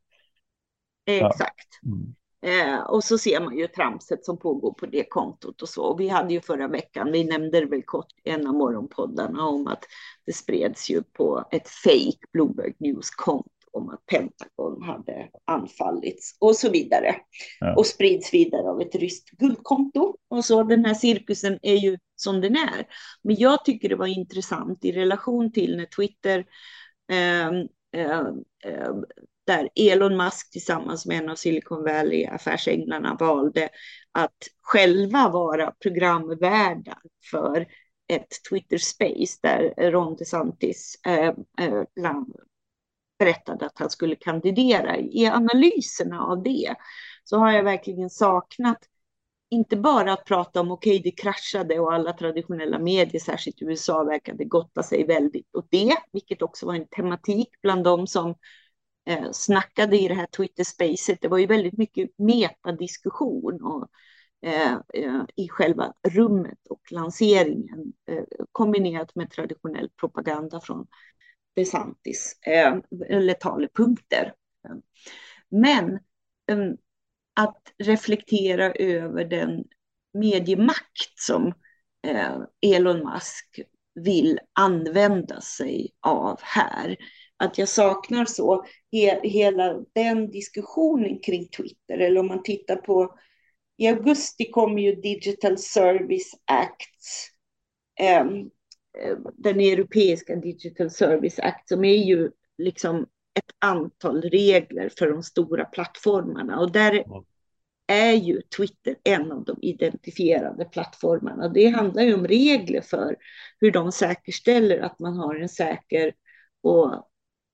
Exakt. 1.06 1.68
Ja. 1.82 1.92
Mm. 1.92 2.14
Eh, 2.42 2.80
och 2.80 3.04
så 3.04 3.18
ser 3.18 3.40
man 3.40 3.58
ju 3.58 3.66
tramset 3.66 4.24
som 4.24 4.38
pågår 4.38 4.72
på 4.72 4.86
det 4.86 5.04
kontot 5.04 5.62
och 5.62 5.68
så. 5.68 5.82
Och 5.82 6.00
vi 6.00 6.08
hade 6.08 6.34
ju 6.34 6.40
förra 6.40 6.68
veckan, 6.68 7.12
vi 7.12 7.24
nämnde 7.24 7.60
det 7.60 7.66
väl 7.66 7.82
kort 7.82 8.12
i 8.24 8.30
en 8.30 8.46
av 8.46 8.54
morgonpoddarna 8.54 9.46
om 9.46 9.66
att 9.66 9.84
det 10.26 10.32
spreds 10.32 10.90
ju 10.90 11.02
på 11.02 11.44
ett 11.50 11.68
fake 11.68 12.26
Bloomberg 12.32 12.74
News-konto 12.78 13.50
om 13.76 13.88
att 13.88 14.06
Pentagon 14.06 14.82
hade 14.82 15.28
anfallits 15.44 16.36
och 16.40 16.56
så 16.56 16.70
vidare. 16.70 17.16
Ja. 17.60 17.74
Och 17.76 17.86
sprids 17.86 18.34
vidare 18.34 18.68
av 18.68 18.80
ett 18.80 18.94
ryskt 18.94 19.30
guldkonto. 19.30 20.16
Och 20.28 20.44
så 20.44 20.62
den 20.62 20.84
här 20.84 20.94
cirkusen 20.94 21.58
är 21.62 21.76
ju 21.76 21.98
som 22.16 22.40
den 22.40 22.56
är. 22.56 22.86
Men 23.22 23.36
jag 23.38 23.64
tycker 23.64 23.88
det 23.88 23.96
var 23.96 24.06
intressant 24.06 24.84
i 24.84 24.92
relation 24.92 25.52
till 25.52 25.76
när 25.76 25.86
Twitter 25.86 26.44
eh, 27.10 27.48
eh, 28.02 28.26
eh, 28.64 28.94
där 29.46 29.68
Elon 29.74 30.16
Musk 30.16 30.50
tillsammans 30.50 31.06
med 31.06 31.18
en 31.18 31.28
av 31.28 31.34
Silicon 31.34 31.84
Valley-affärsänglarna 31.84 33.16
valde 33.20 33.68
att 34.12 34.48
själva 34.62 35.28
vara 35.28 35.70
programvärdar 35.70 36.98
för 37.30 37.66
ett 38.08 38.28
Twitter 38.50 38.78
Space 38.78 39.38
där 39.42 39.90
Ron 39.90 40.16
DeSantis 40.16 41.00
eh, 41.06 41.34
eh, 41.60 41.82
berättade 43.18 43.66
att 43.66 43.78
han 43.78 43.90
skulle 43.90 44.16
kandidera. 44.16 44.96
I 44.96 45.26
analyserna 45.26 46.20
av 46.20 46.42
det 46.42 46.74
så 47.24 47.38
har 47.38 47.52
jag 47.52 47.62
verkligen 47.62 48.10
saknat 48.10 48.78
inte 49.50 49.76
bara 49.76 50.12
att 50.12 50.24
prata 50.24 50.60
om 50.60 50.70
okej, 50.70 51.00
okay, 51.00 51.10
det 51.10 51.22
kraschade 51.22 51.78
och 51.80 51.92
alla 51.92 52.12
traditionella 52.12 52.78
medier, 52.78 53.20
särskilt 53.20 53.62
i 53.62 53.64
USA, 53.64 54.04
verkade 54.04 54.44
gotta 54.44 54.82
sig 54.82 55.06
väldigt 55.06 55.54
åt 55.54 55.66
det, 55.70 55.96
vilket 56.12 56.42
också 56.42 56.66
var 56.66 56.74
en 56.74 56.88
tematik 56.88 57.48
bland 57.62 57.84
de 57.84 58.06
som 58.06 58.34
eh, 59.06 59.30
snackade 59.32 59.98
i 59.98 60.08
det 60.08 60.14
här 60.14 60.26
Twitter-spacet. 60.26 61.18
Det 61.20 61.28
var 61.28 61.38
ju 61.38 61.46
väldigt 61.46 61.78
mycket 61.78 62.10
metadiskussion 62.18 63.62
och, 63.62 63.88
eh, 64.42 64.72
eh, 64.94 65.22
i 65.36 65.48
själva 65.48 65.92
rummet 66.08 66.66
och 66.70 66.92
lanseringen 66.92 67.92
eh, 68.10 68.24
kombinerat 68.52 69.14
med 69.14 69.30
traditionell 69.30 69.88
propaganda 70.00 70.60
från 70.60 70.86
DeSantis, 71.56 72.38
eh, 72.46 72.76
eller 73.08 73.34
talepunkter. 73.34 74.32
Men 75.48 75.92
eh, 76.50 76.72
att 77.40 77.72
reflektera 77.78 78.72
över 78.72 79.24
den 79.24 79.64
mediemakt 80.12 81.18
som 81.18 81.52
eh, 82.06 82.38
Elon 82.60 82.98
Musk 82.98 83.60
vill 83.94 84.38
använda 84.52 85.40
sig 85.40 85.90
av 86.00 86.40
här. 86.42 86.96
Att 87.36 87.58
jag 87.58 87.68
saknar 87.68 88.24
så 88.24 88.64
he 88.92 89.20
hela 89.28 89.84
den 89.94 90.30
diskussionen 90.30 91.18
kring 91.18 91.48
Twitter. 91.48 91.98
Eller 91.98 92.20
om 92.20 92.26
man 92.26 92.42
tittar 92.42 92.76
på 92.76 93.18
i 93.76 93.88
augusti 93.88 94.50
kommer 94.50 94.82
ju 94.82 94.94
Digital 94.94 95.58
Service 95.58 96.32
Acts. 96.44 97.30
Eh, 98.00 98.24
Eh, 99.02 99.16
den 99.34 99.60
europeiska 99.60 100.36
Digital 100.36 100.90
Service 100.90 101.38
Act 101.38 101.68
som 101.68 101.84
är 101.84 102.04
ju 102.04 102.30
liksom 102.58 103.06
ett 103.34 103.50
antal 103.58 104.22
regler 104.22 104.90
för 104.98 105.10
de 105.10 105.22
stora 105.22 105.64
plattformarna 105.64 106.58
och 106.58 106.72
där 106.72 107.04
är 107.86 108.12
ju 108.12 108.40
Twitter 108.56 108.96
en 109.04 109.32
av 109.32 109.44
de 109.44 109.58
identifierade 109.62 110.64
plattformarna. 110.64 111.48
Det 111.48 111.66
handlar 111.66 112.02
ju 112.02 112.14
om 112.14 112.26
regler 112.26 112.80
för 112.80 113.16
hur 113.60 113.70
de 113.70 113.92
säkerställer 113.92 114.78
att 114.78 114.98
man 114.98 115.16
har 115.16 115.34
en 115.34 115.48
säker 115.48 116.12
och 116.62 117.08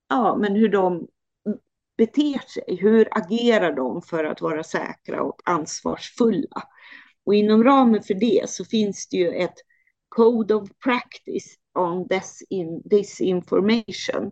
ja, 0.08 0.36
men 0.40 0.56
hur 0.56 0.68
de 0.68 1.08
beter 1.96 2.48
sig. 2.48 2.76
Hur 2.80 3.08
agerar 3.10 3.72
de 3.72 4.02
för 4.02 4.24
att 4.24 4.40
vara 4.40 4.62
säkra 4.62 5.22
och 5.22 5.40
ansvarsfulla? 5.44 6.62
Och 7.24 7.34
inom 7.34 7.64
ramen 7.64 8.02
för 8.02 8.14
det 8.14 8.50
så 8.50 8.64
finns 8.64 9.08
det 9.08 9.16
ju 9.16 9.28
ett 9.28 9.54
Code 10.16 10.54
of 10.54 10.68
Practice 10.84 11.56
on 11.74 12.08
Disinformation. 12.84 14.30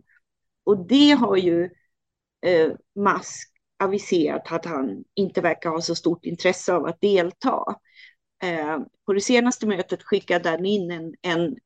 Och 0.64 0.86
det 0.86 1.10
har 1.10 1.36
ju 1.36 1.64
eh, 2.46 2.72
Musk 2.94 3.52
aviserat 3.78 4.52
att 4.52 4.64
han 4.64 5.04
inte 5.14 5.40
verkar 5.40 5.70
ha 5.70 5.80
så 5.80 5.94
stort 5.94 6.24
intresse 6.24 6.72
av 6.74 6.86
att 6.86 7.00
delta. 7.00 7.76
Eh, 8.42 8.78
på 9.06 9.12
det 9.12 9.20
senaste 9.20 9.66
mötet 9.66 10.02
skickade 10.02 10.50
han 10.50 10.66
in 10.66 10.90
en, 10.90 11.14
en 11.22 11.56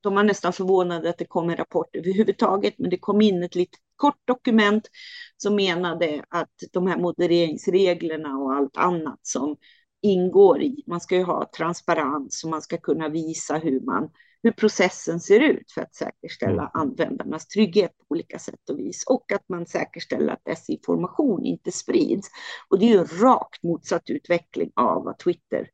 de 0.00 0.14
var 0.14 0.24
nästan 0.24 0.52
förvånade 0.52 1.10
att 1.10 1.18
det 1.18 1.24
kom 1.24 1.50
en 1.50 1.56
rapport 1.56 1.96
överhuvudtaget, 1.96 2.74
men 2.78 2.90
det 2.90 2.98
kom 2.98 3.20
in 3.20 3.42
ett 3.42 3.54
litet 3.54 3.80
kort 3.96 4.20
dokument 4.24 4.88
som 5.36 5.56
menade 5.56 6.24
att 6.28 6.52
de 6.72 6.86
här 6.86 6.96
modereringsreglerna 6.98 8.36
och 8.36 8.54
allt 8.54 8.76
annat 8.76 9.18
som 9.22 9.56
ingår 10.04 10.62
i. 10.62 10.82
Man 10.86 11.00
ska 11.00 11.16
ju 11.16 11.22
ha 11.22 11.50
transparens 11.56 12.44
och 12.44 12.50
man 12.50 12.62
ska 12.62 12.76
kunna 12.76 13.08
visa 13.08 13.56
hur, 13.56 13.80
man, 13.80 14.10
hur 14.42 14.50
processen 14.50 15.20
ser 15.20 15.40
ut 15.40 15.72
för 15.72 15.80
att 15.80 15.94
säkerställa 15.94 16.62
mm. 16.62 16.70
användarnas 16.74 17.46
trygghet 17.46 17.98
på 17.98 18.04
olika 18.08 18.38
sätt 18.38 18.70
och 18.70 18.78
vis 18.78 19.04
och 19.06 19.32
att 19.32 19.48
man 19.48 19.66
säkerställer 19.66 20.32
att 20.32 20.44
desinformation 20.44 21.44
inte 21.44 21.72
sprids. 21.72 22.28
Och 22.68 22.78
det 22.78 22.84
är 22.84 22.90
ju 22.90 23.04
rakt 23.04 23.62
motsatt 23.62 24.10
utveckling 24.10 24.70
av 24.74 25.04
vad 25.04 25.18
Twitter 25.18 25.68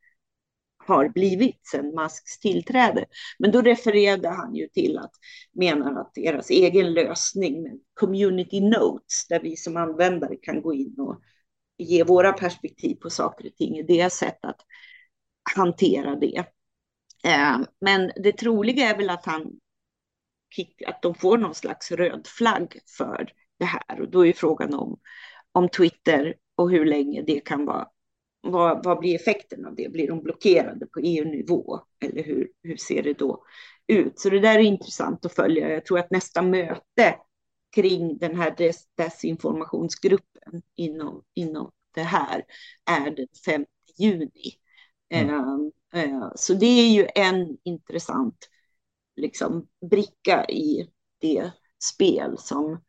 har 0.86 1.08
blivit 1.08 1.66
sedan 1.66 1.94
Musks 1.94 2.38
tillträde. 2.40 3.04
Men 3.38 3.50
då 3.52 3.60
refererade 3.60 4.28
han 4.28 4.54
ju 4.54 4.68
till 4.68 4.98
att 4.98 5.12
menar 5.52 6.00
att 6.00 6.14
deras 6.14 6.50
egen 6.50 6.92
lösning 6.92 7.62
med 7.62 7.80
community 7.94 8.60
notes 8.60 9.26
där 9.28 9.40
vi 9.40 9.56
som 9.56 9.76
användare 9.76 10.36
kan 10.36 10.62
gå 10.62 10.74
in 10.74 10.94
och 10.98 11.20
ge 11.80 12.04
våra 12.04 12.32
perspektiv 12.32 12.94
på 12.94 13.10
saker 13.10 13.46
och 13.46 13.56
ting, 13.56 13.86
deras 13.86 14.14
sätt 14.14 14.38
att 14.42 14.60
hantera 15.56 16.16
det. 16.16 16.44
Eh, 17.24 17.58
men 17.80 18.12
det 18.16 18.32
troliga 18.32 18.90
är 18.90 18.96
väl 18.96 19.10
att 19.10 19.26
han 19.26 19.60
att 20.86 21.02
de 21.02 21.14
får 21.14 21.38
någon 21.38 21.54
slags 21.54 21.92
röd 21.92 22.26
flagg 22.26 22.78
för 22.98 23.32
det 23.58 23.64
här 23.64 24.00
och 24.00 24.10
då 24.10 24.26
är 24.26 24.32
frågan 24.32 24.74
om, 24.74 25.00
om 25.52 25.68
Twitter 25.68 26.34
och 26.54 26.70
hur 26.70 26.84
länge 26.84 27.22
det 27.22 27.40
kan 27.40 27.64
vara. 27.64 27.88
Vad, 28.42 28.84
vad 28.84 28.98
blir 28.98 29.14
effekten 29.14 29.66
av 29.66 29.74
det? 29.74 29.92
Blir 29.92 30.08
de 30.08 30.22
blockerade 30.22 30.86
på 30.86 31.00
EU-nivå 31.00 31.80
eller 32.04 32.22
hur, 32.22 32.48
hur 32.62 32.76
ser 32.76 33.02
det 33.02 33.18
då 33.18 33.44
ut? 33.86 34.20
Så 34.20 34.30
det 34.30 34.40
där 34.40 34.58
är 34.58 34.62
intressant 34.62 35.24
att 35.24 35.34
följa. 35.34 35.70
Jag 35.70 35.84
tror 35.84 35.98
att 35.98 36.10
nästa 36.10 36.42
möte 36.42 37.16
kring 37.74 38.18
den 38.18 38.36
här 38.36 38.54
des 38.56 38.88
desinformationsgruppen 38.96 40.29
inom, 40.76 41.24
inom 41.34 41.70
det 41.94 42.02
här 42.02 42.44
är 42.84 43.10
den 43.10 43.26
5 43.44 43.64
juni. 43.98 44.54
Mm. 45.08 45.34
Uh, 45.34 45.70
uh, 45.96 46.32
så 46.36 46.54
det 46.54 46.66
är 46.66 46.88
ju 46.88 47.08
en 47.14 47.58
intressant 47.62 48.48
liksom, 49.16 49.68
bricka 49.90 50.44
i 50.44 50.90
det 51.18 51.50
spel 51.82 52.38
som 52.38 52.82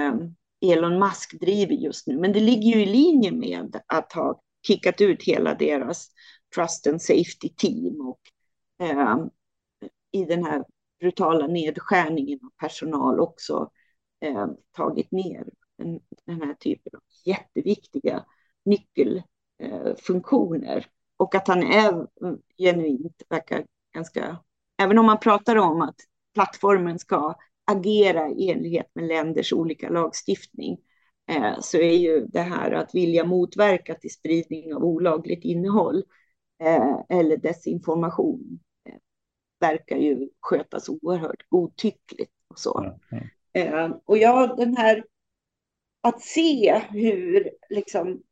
um, 0.00 0.36
Elon 0.60 0.98
Musk 0.98 1.40
driver 1.40 1.74
just 1.74 2.06
nu. 2.06 2.18
Men 2.18 2.32
det 2.32 2.40
ligger 2.40 2.76
ju 2.76 2.82
i 2.82 2.86
linje 2.86 3.32
med 3.32 3.80
att 3.86 4.12
ha 4.12 4.42
kickat 4.66 5.00
ut 5.00 5.22
hela 5.22 5.54
deras 5.54 6.10
Trust 6.54 6.86
and 6.86 7.02
Safety 7.02 7.48
Team 7.56 8.00
och 8.00 8.20
um, 8.78 9.30
i 10.10 10.24
den 10.24 10.44
här 10.44 10.64
brutala 11.00 11.46
nedskärningen 11.46 12.38
av 12.42 12.50
personal 12.60 13.20
också 13.20 13.70
eh, 14.20 14.46
tagit 14.72 15.10
ner 15.10 15.44
den, 15.84 16.00
den, 16.26 16.42
här 16.42 16.54
typen 16.54 16.92
av 16.94 17.00
jätteviktiga 17.24 18.24
nyckelfunktioner. 18.64 20.86
Och 21.16 21.34
att 21.34 21.48
han 21.48 21.62
är 21.62 22.06
genuint 22.58 23.22
verkar 23.28 23.64
ganska, 23.94 24.38
även 24.82 24.98
om 24.98 25.06
man 25.06 25.20
pratar 25.20 25.56
om 25.56 25.80
att 25.80 25.96
plattformen 26.34 26.98
ska 26.98 27.34
agera 27.64 28.28
i 28.28 28.50
enlighet 28.50 28.90
med 28.94 29.04
länders 29.04 29.52
olika 29.52 29.88
lagstiftning, 29.88 30.78
eh, 31.30 31.60
så 31.60 31.78
är 31.78 31.96
ju 31.96 32.26
det 32.26 32.40
här 32.40 32.72
att 32.72 32.94
vilja 32.94 33.24
motverka 33.24 33.94
till 33.94 34.12
spridning 34.12 34.74
av 34.74 34.84
olagligt 34.84 35.44
innehåll 35.44 36.04
eh, 36.62 37.00
eller 37.08 37.36
desinformation 37.36 38.60
eh, 38.88 38.94
verkar 39.60 39.96
ju 39.96 40.28
skötas 40.40 40.88
oerhört 40.88 41.48
godtyckligt 41.48 42.32
och 42.48 42.58
så. 42.58 42.98
Eh, 43.52 43.90
och 44.04 44.18
ja, 44.18 44.54
den 44.56 44.76
här 44.76 45.04
att 46.04 46.22
se 46.22 46.82
hur 46.90 47.50
liksom 47.70 48.22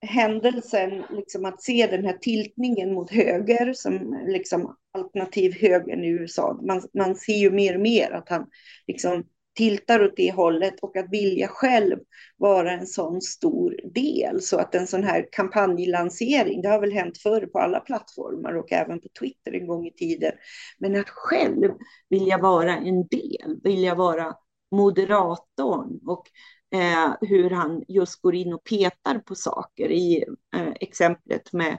händelsen, 0.00 1.04
liksom 1.10 1.44
att 1.44 1.62
se 1.62 1.86
den 1.86 2.04
här 2.04 2.18
tiltningen 2.20 2.94
mot 2.94 3.10
höger 3.10 3.72
som 3.72 4.24
liksom 4.26 4.76
alternativ 4.92 5.52
högern 5.60 6.04
i 6.04 6.08
USA. 6.08 6.60
Man, 6.62 6.82
man 6.94 7.14
ser 7.14 7.36
ju 7.36 7.50
mer 7.50 7.74
och 7.74 7.80
mer 7.80 8.10
att 8.10 8.28
han 8.28 8.46
liksom 8.86 9.24
tiltar 9.56 10.04
åt 10.04 10.16
det 10.16 10.32
hållet 10.32 10.80
och 10.80 10.96
att 10.96 11.12
vilja 11.12 11.48
själv 11.48 11.98
vara 12.36 12.72
en 12.72 12.86
sån 12.86 13.20
stor 13.20 13.80
del. 13.94 14.42
Så 14.42 14.58
att 14.58 14.74
en 14.74 14.86
sån 14.86 15.04
här 15.04 15.28
kampanjlansering, 15.32 16.62
det 16.62 16.68
har 16.68 16.80
väl 16.80 16.92
hänt 16.92 17.18
förr 17.18 17.46
på 17.46 17.58
alla 17.58 17.80
plattformar 17.80 18.56
och 18.56 18.72
även 18.72 19.00
på 19.00 19.08
Twitter 19.18 19.52
en 19.52 19.66
gång 19.66 19.86
i 19.86 19.92
tiden. 19.92 20.32
Men 20.78 20.96
att 20.96 21.08
själv 21.08 21.72
vilja 22.08 22.38
vara 22.38 22.76
en 22.76 23.06
del, 23.06 23.60
vilja 23.62 23.94
vara 23.94 24.34
moderatorn 24.70 26.00
och 26.06 26.26
eh, 26.74 27.14
hur 27.20 27.50
han 27.50 27.84
just 27.88 28.22
går 28.22 28.34
in 28.34 28.52
och 28.52 28.64
petar 28.64 29.18
på 29.18 29.34
saker 29.34 29.90
i 29.90 30.24
eh, 30.56 30.72
exemplet 30.80 31.52
med 31.52 31.78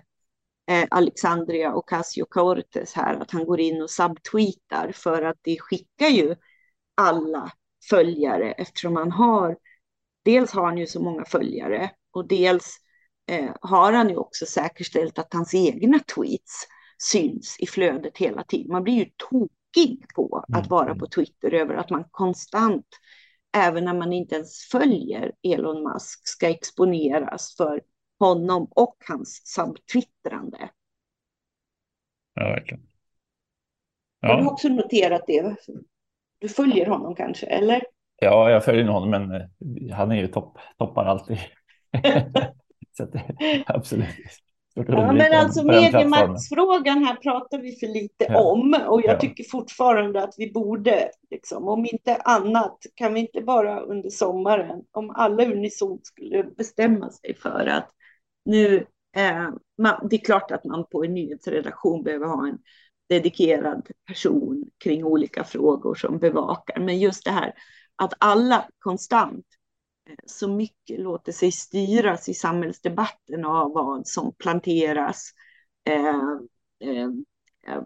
eh, 0.72 0.86
Alexandria 0.90 1.74
och 1.74 1.90
Casio 1.90 2.26
Cortes 2.30 2.94
här, 2.94 3.16
att 3.16 3.32
han 3.32 3.46
går 3.46 3.60
in 3.60 3.82
och 3.82 3.90
subtweetar 3.90 4.92
för 4.92 5.22
att 5.22 5.38
det 5.42 5.60
skickar 5.60 6.08
ju 6.08 6.36
alla 6.96 7.52
följare 7.90 8.52
eftersom 8.52 8.96
han 8.96 9.12
har, 9.12 9.58
dels 10.26 10.52
har 10.52 10.66
han 10.66 10.78
ju 10.78 10.88
så 10.88 11.02
många 11.02 11.26
följare 11.26 11.92
och 12.12 12.28
dels 12.28 12.78
eh, 13.32 13.52
har 13.62 13.94
han 13.94 14.10
ju 14.10 14.16
också 14.16 14.46
säkerställt 14.46 15.20
att 15.20 15.34
hans 15.34 15.54
egna 15.54 16.00
tweets 16.00 16.68
syns 17.12 17.56
i 17.60 17.68
flödet 17.68 18.18
hela 18.18 18.44
tiden. 18.44 18.72
Man 18.72 18.84
blir 18.84 18.94
ju 18.94 19.06
tokig 19.30 20.06
på 20.16 20.46
att 20.48 20.56
mm. 20.56 20.70
vara 20.70 20.96
på 20.96 21.08
Twitter 21.08 21.54
över 21.54 21.76
att 21.76 21.90
man 21.90 22.04
konstant 22.12 22.86
även 23.58 23.86
när 23.86 23.94
man 23.94 24.14
inte 24.14 24.36
ens 24.36 24.70
följer 24.72 25.32
Elon 25.44 25.84
Musk, 25.84 26.28
ska 26.28 26.50
exponeras 26.50 27.56
för 27.58 27.82
honom 28.20 28.68
och 28.72 28.96
hans 29.08 29.42
subtwittrande. 29.46 30.70
Ja, 32.34 32.44
verkligen. 32.44 32.84
Ja. 34.20 34.34
Har 34.34 34.42
du 34.42 34.48
också 34.48 34.68
noterat 34.68 35.24
det? 35.28 35.56
Du 36.40 36.50
följer 36.50 36.86
honom 36.86 37.16
kanske, 37.16 37.46
eller? 37.46 37.84
Ja, 38.16 38.52
jag 38.52 38.66
följer 38.66 38.86
honom, 38.86 39.10
men 39.10 39.32
eh, 39.32 39.96
han 39.96 40.12
är 40.12 40.16
ju 40.16 40.28
topp, 40.28 40.58
toppar 40.78 41.06
alltid. 41.06 41.38
Så 42.98 43.06
det, 43.06 43.36
absolut. 43.68 44.08
Ja, 44.88 45.12
men 45.12 45.34
alltså 45.34 45.64
mediemaktsfrågan 45.64 47.04
här 47.04 47.16
pratar 47.16 47.62
vi 47.62 47.76
för 47.76 47.88
lite 47.88 48.26
ja. 48.30 48.42
om 48.42 48.76
och 48.88 49.02
jag 49.02 49.16
ja. 49.16 49.20
tycker 49.20 49.44
fortfarande 49.44 50.24
att 50.24 50.34
vi 50.38 50.52
borde, 50.52 51.10
liksom, 51.32 51.68
om 51.68 51.86
inte 51.86 52.16
annat, 52.16 52.78
kan 52.96 53.14
vi 53.14 53.20
inte 53.20 53.42
bara 53.42 53.80
under 53.80 54.10
sommaren, 54.10 54.82
om 54.92 55.10
alla 55.10 55.46
unisont 55.46 56.06
skulle 56.06 56.44
bestämma 56.44 57.10
sig 57.10 57.36
för 57.36 57.68
att 57.68 57.90
nu, 58.46 58.86
eh, 59.16 59.50
man, 59.78 60.08
det 60.10 60.16
är 60.16 60.26
klart 60.26 60.52
att 60.52 60.66
man 60.66 60.86
på 60.92 61.04
en 61.04 61.14
nyhetsredaktion 61.14 62.04
behöver 62.04 62.26
ha 62.26 62.48
en 62.48 62.58
dedikerad 63.10 63.88
person 64.08 64.66
kring 64.84 65.04
olika 65.04 65.44
frågor 65.44 65.96
som 65.96 66.20
bevakar, 66.20 66.80
men 66.80 67.00
just 67.00 67.26
det 67.26 67.32
här 67.32 67.54
att 67.96 68.14
alla 68.18 68.66
konstant 68.80 69.46
så 70.26 70.48
mycket 70.48 71.00
låter 71.00 71.32
sig 71.32 71.52
styras 71.52 72.30
i 72.30 72.34
samhällsdebatten 72.34 73.46
av 73.46 73.72
vad 73.72 74.08
som 74.08 74.34
planteras. 74.34 75.32
Eh, 75.90 76.40
eh, 76.80 77.08
eh 77.68 77.82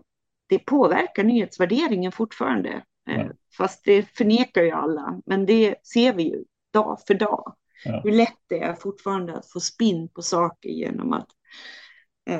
det 0.47 0.59
påverkar 0.59 1.23
nyhetsvärderingen 1.23 2.11
fortfarande, 2.11 2.83
ja. 3.05 3.29
fast 3.57 3.85
det 3.85 4.17
förnekar 4.17 4.63
ju 4.63 4.71
alla. 4.71 5.21
Men 5.25 5.45
det 5.45 5.87
ser 5.87 6.13
vi 6.13 6.23
ju 6.23 6.43
dag 6.73 6.99
för 7.07 7.13
dag. 7.13 7.55
Ja. 7.85 8.01
Hur 8.03 8.11
lätt 8.11 8.39
det 8.47 8.59
är 8.59 8.73
fortfarande 8.73 9.37
att 9.37 9.51
få 9.51 9.59
spinn 9.59 10.09
på 10.09 10.21
saker 10.21 10.69
genom 10.69 11.13
att 11.13 11.29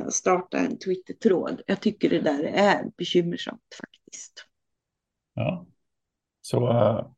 starta 0.10 0.58
en 0.58 0.80
Twitter-tråd. 0.80 1.62
Jag 1.68 1.82
tycker 1.82 2.10
det 2.10 2.22
där 2.22 2.44
är 2.44 2.92
bekymmersamt 2.98 3.78
faktiskt. 3.82 4.46
Ja, 5.34 5.66
så 6.42 6.70
uh, 6.70 7.12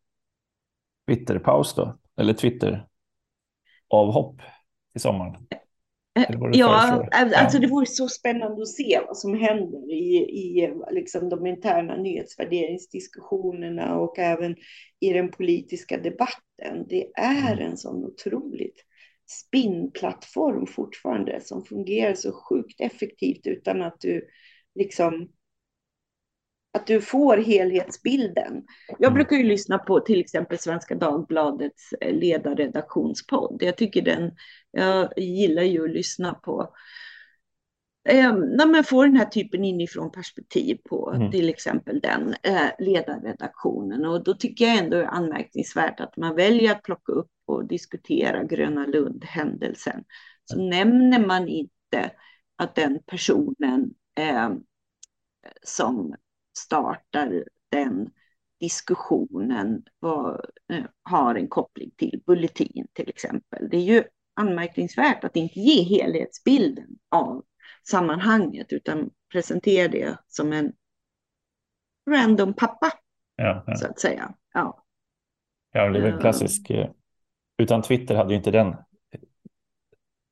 Twitterpaus 1.07 1.73
då? 1.75 1.97
Eller 2.17 2.33
Twitter-avhopp 2.33 4.41
i 4.95 4.99
sommar? 4.99 5.39
Ja, 6.51 7.07
alltså 7.35 7.59
det 7.59 7.67
vore 7.67 7.85
så 7.85 8.07
spännande 8.07 8.61
att 8.61 8.67
se 8.67 8.99
vad 9.07 9.17
som 9.17 9.39
händer 9.39 9.91
i, 9.91 10.15
i 10.15 10.73
liksom 10.91 11.29
de 11.29 11.45
interna 11.45 11.95
nyhetsvärderingsdiskussionerna 11.95 13.99
och 13.99 14.19
även 14.19 14.55
i 14.99 15.13
den 15.13 15.31
politiska 15.31 15.97
debatten. 15.97 16.85
Det 16.89 17.11
är 17.15 17.53
mm. 17.53 17.71
en 17.71 17.77
sån 17.77 18.05
otroligt 18.05 18.85
spinnplattform 19.25 20.67
fortfarande 20.67 21.41
som 21.41 21.65
fungerar 21.65 22.13
så 22.13 22.31
sjukt 22.31 22.81
effektivt 22.81 23.47
utan 23.47 23.81
att 23.81 23.99
du 23.99 24.27
liksom 24.75 25.29
att 26.73 26.87
du 26.87 27.01
får 27.01 27.37
helhetsbilden. 27.37 28.63
Jag 28.87 29.07
mm. 29.07 29.13
brukar 29.13 29.35
ju 29.35 29.43
lyssna 29.43 29.77
på 29.77 29.99
till 29.99 30.19
exempel 30.19 30.57
Svenska 30.59 30.95
Dagbladets 30.95 31.93
eh, 32.01 32.13
ledarredaktionspodd. 32.13 33.63
Jag 33.63 33.77
tycker 33.77 34.01
den, 34.01 34.31
jag 34.71 35.13
gillar 35.17 35.63
ju 35.63 35.83
att 35.83 35.93
lyssna 35.93 36.33
på 36.33 36.73
eh, 38.09 38.33
när 38.33 38.65
man 38.65 38.83
får 38.83 39.05
den 39.05 39.17
här 39.17 39.25
typen 39.25 39.63
inifrån 39.63 40.11
perspektiv 40.11 40.77
på 40.89 41.13
mm. 41.15 41.31
till 41.31 41.49
exempel 41.49 41.99
den 41.99 42.35
eh, 42.43 42.69
ledarredaktionen. 42.79 44.05
Och 44.05 44.23
då 44.23 44.33
tycker 44.33 44.65
jag 44.65 44.77
ändå 44.77 44.97
är 44.97 45.03
anmärkningsvärt 45.03 45.99
att 45.99 46.17
man 46.17 46.35
väljer 46.35 46.71
att 46.71 46.83
plocka 46.83 47.11
upp 47.11 47.31
och 47.45 47.67
diskutera 47.67 48.43
Gröna 48.43 48.85
Lund-händelsen. 48.85 50.03
Så 50.45 50.55
mm. 50.55 50.69
nämner 50.69 51.27
man 51.27 51.47
inte 51.47 52.11
att 52.55 52.75
den 52.75 52.99
personen 53.05 53.93
eh, 54.19 54.49
som 55.63 56.15
startar 56.57 57.43
den 57.71 58.09
diskussionen 58.59 59.83
vad, 59.99 60.45
eh, 60.73 60.83
har 61.03 61.35
en 61.35 61.47
koppling 61.47 61.91
till 61.97 62.21
Bulletin 62.25 62.87
till 62.93 63.09
exempel. 63.09 63.69
Det 63.69 63.77
är 63.77 63.81
ju 63.81 64.03
anmärkningsvärt 64.33 65.23
att 65.23 65.35
inte 65.35 65.59
ge 65.59 65.81
helhetsbilden 65.83 66.87
av 67.11 67.43
sammanhanget 67.87 68.73
utan 68.73 69.09
presentera 69.31 69.87
det 69.87 70.17
som 70.27 70.53
en 70.53 70.73
random 72.09 72.53
pappa, 72.53 72.91
ja, 73.35 73.63
ja. 73.67 73.75
så 73.75 73.87
att 73.87 73.99
säga. 73.99 74.33
Ja, 74.53 74.83
ja 75.71 75.89
det 75.89 75.99
är 75.99 76.11
väl 76.11 76.21
klassisk. 76.21 76.71
Uh, 76.71 76.85
utan 77.57 77.81
Twitter 77.81 78.15
hade 78.15 78.29
ju 78.29 78.37
inte 78.37 78.51
den, 78.51 78.75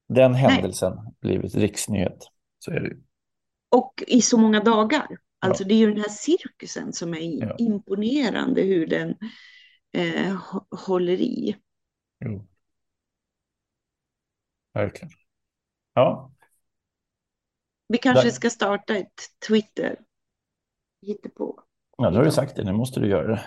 den 0.09 0.33
händelsen 0.33 0.95
nej. 0.95 1.13
blivit 1.21 1.55
riksnyhet. 1.55 2.27
Så 2.59 2.71
är 2.71 2.79
det. 2.79 2.95
Och 3.69 4.03
i 4.07 4.21
så 4.21 4.37
många 4.37 4.59
dagar. 4.59 5.07
Alltså 5.41 5.63
det 5.63 5.73
är 5.73 5.77
ju 5.77 5.87
den 5.87 5.97
här 5.97 6.09
cirkusen 6.09 6.93
som 6.93 7.13
är 7.13 7.45
ja. 7.45 7.55
imponerande 7.57 8.61
hur 8.61 8.87
den 8.87 9.15
eh, 9.91 10.41
håller 10.87 11.21
i. 11.21 11.57
Jo. 12.25 12.47
Verkligen. 14.73 15.11
Ja. 15.93 16.31
Vi 17.87 17.97
kanske 17.97 18.23
Där. 18.23 18.31
ska 18.31 18.49
starta 18.49 18.95
ett 18.95 19.21
Twitter. 19.47 19.99
på. 21.35 21.63
Ja, 21.97 22.09
nu 22.09 22.17
har 22.17 22.25
du 22.25 22.31
sagt 22.31 22.55
det. 22.55 22.63
Nu 22.63 22.73
måste 22.73 22.99
du 22.99 23.09
göra 23.09 23.27
det. 23.27 23.43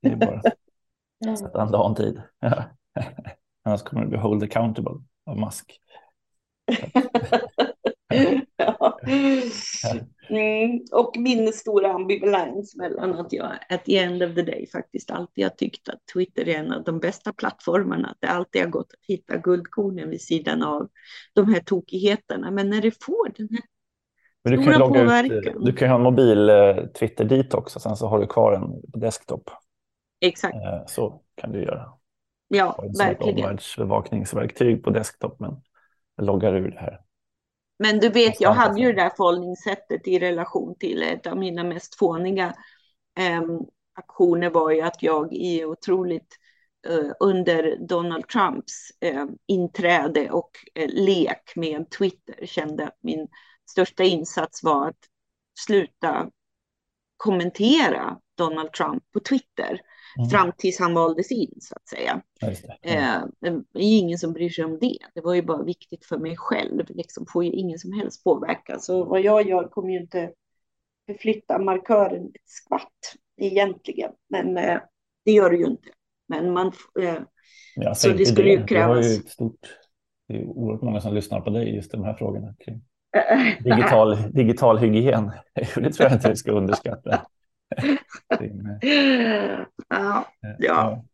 Det 0.00 0.08
är 0.08 0.16
bara 0.16 0.40
att 1.30 1.38
sätta 1.38 1.62
en 1.62 1.70
dag 1.70 1.96
tid. 1.96 2.22
Annars 3.62 3.82
kommer 3.82 4.02
du 4.02 4.08
bli 4.08 4.18
hold 4.18 4.42
accountable 4.42 5.04
av 5.26 5.38
Musk. 5.38 5.80
ja. 8.56 8.98
Mm, 10.30 10.80
och 10.92 11.16
min 11.16 11.52
stora 11.52 11.92
ambivalens 11.92 12.76
mellan 12.76 13.14
att 13.14 13.32
jag 13.32 13.52
at 13.68 13.84
the 13.84 13.98
end 13.98 14.22
of 14.22 14.34
the 14.34 14.42
day 14.42 14.66
faktiskt 14.66 15.10
alltid 15.10 15.44
har 15.44 15.50
tyckt 15.50 15.88
att 15.88 16.06
Twitter 16.14 16.48
är 16.48 16.54
en 16.54 16.72
av 16.72 16.84
de 16.84 16.98
bästa 16.98 17.32
plattformarna, 17.32 18.08
att 18.08 18.16
det 18.20 18.28
alltid 18.28 18.62
har 18.62 18.68
gått 18.68 18.92
att 18.92 19.06
hitta 19.06 19.36
guldkornen 19.36 20.10
vid 20.10 20.20
sidan 20.20 20.62
av 20.62 20.88
de 21.32 21.54
här 21.54 21.60
tokigheterna. 21.60 22.50
Men 22.50 22.70
när 22.70 22.82
det 22.82 23.04
får 23.04 23.32
den 23.36 23.48
här 23.50 23.60
men 24.44 24.56
du 24.56 24.64
kan 24.64 24.78
logga 24.78 25.22
ut, 25.22 25.54
du 25.60 25.72
kan 25.72 25.88
ha 25.88 25.96
en 25.96 26.02
mobil 26.02 26.50
eh, 26.50 26.76
Twitter 26.86 27.24
dit 27.24 27.54
också, 27.54 27.80
sen 27.80 27.96
så 27.96 28.06
har 28.06 28.18
du 28.18 28.26
kvar 28.26 28.52
den 28.52 28.92
på 28.92 28.98
desktop. 28.98 29.50
Exakt. 30.20 30.54
Eh, 30.54 30.86
så 30.86 31.20
kan 31.34 31.52
du 31.52 31.62
göra. 31.62 31.92
Ja, 32.48 32.84
verkligen. 32.98 33.38
Omvärldsbevakningsverktyg 33.38 34.84
på 34.84 34.90
desktop, 34.90 35.40
men 35.40 35.56
jag 36.16 36.26
loggar 36.26 36.54
ur 36.54 36.70
det 36.70 36.78
här 36.78 37.00
Men 37.82 37.98
du 37.98 38.08
vet, 38.08 38.40
jag 38.40 38.52
hade 38.52 38.80
ju 38.80 38.86
det 38.92 39.02
där 39.02 39.10
förhållningssättet 39.16 40.08
i 40.08 40.18
relation 40.18 40.74
till 40.78 41.02
ett 41.02 41.26
av 41.26 41.36
mina 41.36 41.64
mest 41.64 41.94
fåniga 41.94 42.54
eh, 43.18 43.42
aktioner 43.94 44.50
var 44.50 44.70
ju 44.70 44.80
att 44.80 45.02
jag 45.02 45.34
är 45.34 45.64
otroligt 45.64 46.36
eh, 46.88 47.12
under 47.20 47.76
Donald 47.88 48.28
Trumps 48.28 48.90
eh, 49.00 49.26
inträde 49.46 50.30
och 50.30 50.50
eh, 50.74 50.88
lek 50.88 51.52
med 51.56 51.90
Twitter 51.90 52.46
kände 52.46 52.86
att 52.86 52.98
min 53.02 53.28
största 53.70 54.04
insats 54.04 54.62
var 54.62 54.88
att 54.88 55.08
sluta 55.66 56.30
kommentera 57.16 58.18
Donald 58.36 58.72
Trump 58.72 59.02
på 59.12 59.20
Twitter 59.20 59.80
mm. 60.18 60.30
fram 60.30 60.52
tills 60.58 60.78
han 60.78 60.94
valdes 60.94 61.32
in 61.32 61.54
så 61.60 61.74
att 61.76 61.88
säga. 61.88 62.22
Det. 62.82 62.88
Mm. 62.88 63.64
det 63.72 63.78
är 63.78 63.98
ingen 63.98 64.18
som 64.18 64.32
bryr 64.32 64.50
sig 64.50 64.64
om 64.64 64.78
det. 64.78 64.98
Det 65.14 65.20
var 65.20 65.34
ju 65.34 65.42
bara 65.42 65.62
viktigt 65.62 66.04
för 66.04 66.18
mig 66.18 66.36
själv. 66.36 66.84
Liksom 66.88 67.26
får 67.32 67.44
ju 67.44 67.50
ingen 67.50 67.78
som 67.78 67.92
helst 67.92 68.24
påverka. 68.24 68.78
Så 68.78 69.04
vad 69.04 69.20
jag 69.20 69.48
gör 69.48 69.68
kommer 69.68 69.90
ju 69.90 70.00
inte 70.00 70.32
förflytta 71.06 71.58
markören 71.58 72.26
ett 72.26 72.48
skvatt 72.48 73.14
egentligen. 73.36 74.10
Men 74.28 74.56
eh, 74.56 74.78
det 75.24 75.32
gör 75.32 75.50
det 75.50 75.56
ju 75.56 75.66
inte. 75.66 75.88
Men 76.28 76.52
man... 76.52 76.72
Eh, 77.00 77.94
så 77.94 78.08
det 78.08 78.26
skulle 78.26 78.48
det. 78.48 78.54
ju 78.54 78.66
krävas. 78.66 79.22
Det, 79.22 79.30
stort, 79.30 79.76
det 80.28 80.34
är 80.34 80.44
oerhört 80.44 80.82
många 80.82 81.00
som 81.00 81.14
lyssnar 81.14 81.40
på 81.40 81.50
dig 81.50 81.74
just 81.74 81.92
de 81.92 82.04
här 82.04 82.14
frågorna. 82.14 82.54
Kring 82.58 82.80
digital, 83.64 84.32
digital 84.32 84.78
hygien. 84.78 85.30
Det 85.54 85.92
tror 85.92 86.08
jag 86.08 86.12
inte 86.12 86.28
vi 86.28 86.36
ska 86.36 86.52
underskatta. 86.52 87.26
Din, 88.38 88.78
ja, 89.88 90.26
ja. 90.58 91.04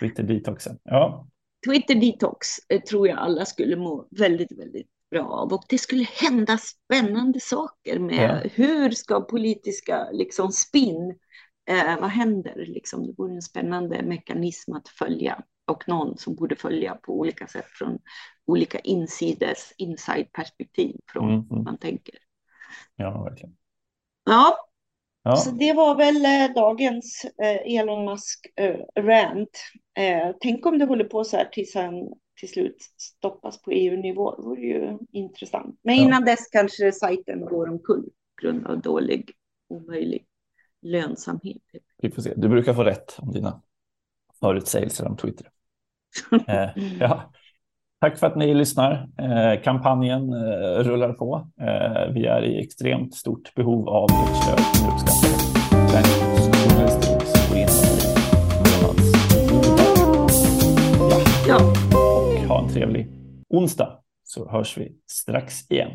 Twitter 0.00 0.22
detoxen. 0.22 0.78
Ja. 0.82 1.28
Twitter 1.66 1.94
detox 1.94 2.48
eh, 2.68 2.82
tror 2.82 3.08
jag 3.08 3.18
alla 3.18 3.44
skulle 3.44 3.76
må 3.76 4.08
väldigt, 4.10 4.58
väldigt 4.58 4.88
bra 5.10 5.26
av 5.26 5.52
och 5.52 5.64
det 5.68 5.78
skulle 5.78 6.04
hända 6.04 6.58
spännande 6.58 7.40
saker 7.40 7.98
med 7.98 8.42
ja. 8.44 8.50
hur 8.54 8.90
ska 8.90 9.20
politiska 9.20 10.10
liksom 10.12 10.52
spin, 10.52 11.18
eh, 11.70 12.00
vad 12.00 12.10
händer 12.10 12.64
liksom? 12.66 13.06
Det 13.06 13.14
vore 13.18 13.34
en 13.34 13.42
spännande 13.42 14.02
mekanism 14.02 14.72
att 14.72 14.88
följa 14.88 15.42
och 15.66 15.88
någon 15.88 16.18
som 16.18 16.34
borde 16.34 16.56
följa 16.56 16.94
på 16.94 17.18
olika 17.18 17.46
sätt 17.46 17.66
från 17.66 17.98
olika 18.46 18.78
insides, 18.78 19.72
inside-perspektiv 19.76 20.96
från 21.12 21.30
mm, 21.30 21.46
mm. 21.50 21.64
man 21.64 21.78
tänker. 21.78 22.14
Ja, 22.96 23.22
verkligen. 23.22 23.56
Ja, 24.24 24.67
ja. 25.28 25.36
så 25.36 25.50
det 25.50 25.72
var 25.72 25.94
väl 25.94 26.24
eh, 26.24 26.54
dagens 26.54 27.24
eh, 27.42 27.78
Elon 27.78 28.04
Musk-rant. 28.04 29.58
Eh, 29.98 30.36
tänk 30.40 30.66
om 30.66 30.78
det 30.78 30.84
håller 30.84 31.04
på 31.04 31.24
så 31.24 31.36
här 31.36 31.44
tills 31.44 31.74
han 31.74 32.12
till 32.40 32.48
slut 32.48 32.76
stoppas 32.96 33.62
på 33.62 33.70
EU-nivå. 33.70 34.36
Det 34.36 34.42
vore 34.42 34.60
ju 34.60 34.98
intressant. 35.12 35.80
Men 35.82 35.94
innan 35.94 36.22
ja. 36.26 36.32
dess 36.32 36.48
kanske 36.52 36.92
sajten 36.92 37.40
går 37.40 37.68
omkull 37.68 38.04
på 38.04 38.42
grund 38.42 38.66
av 38.66 38.80
dålig, 38.80 39.30
omöjlig 39.68 40.26
lönsamhet. 40.82 41.62
Vi 42.02 42.10
får 42.10 42.22
se. 42.22 42.32
Du 42.36 42.48
brukar 42.48 42.74
få 42.74 42.84
rätt 42.84 43.16
om 43.18 43.32
dina 43.32 43.62
förutsägelser 44.40 45.06
om 45.06 45.16
Twitter. 45.16 45.48
eh, 46.48 46.70
ja. 47.00 47.32
Tack 48.00 48.18
för 48.18 48.26
att 48.26 48.36
ni 48.36 48.54
lyssnar. 48.54 49.08
Eh, 49.18 49.62
kampanjen 49.62 50.32
eh, 50.32 50.84
rullar 50.84 51.12
på. 51.12 51.48
Eh, 51.60 52.12
vi 52.14 52.26
är 52.26 52.42
i 52.42 52.60
extremt 52.60 53.14
stort 53.14 53.54
behov 53.54 53.88
av 53.88 54.04
ert 54.10 54.36
stöd. 54.42 54.60
Ni 54.82 54.92
uppskattar 54.92 55.28
Ja. 61.48 61.72
Och 61.98 62.48
ha 62.48 62.62
en 62.62 62.68
trevlig 62.68 63.08
onsdag 63.48 63.98
så 64.24 64.50
hörs 64.50 64.78
vi 64.78 64.92
strax 65.10 65.70
igen. 65.70 65.90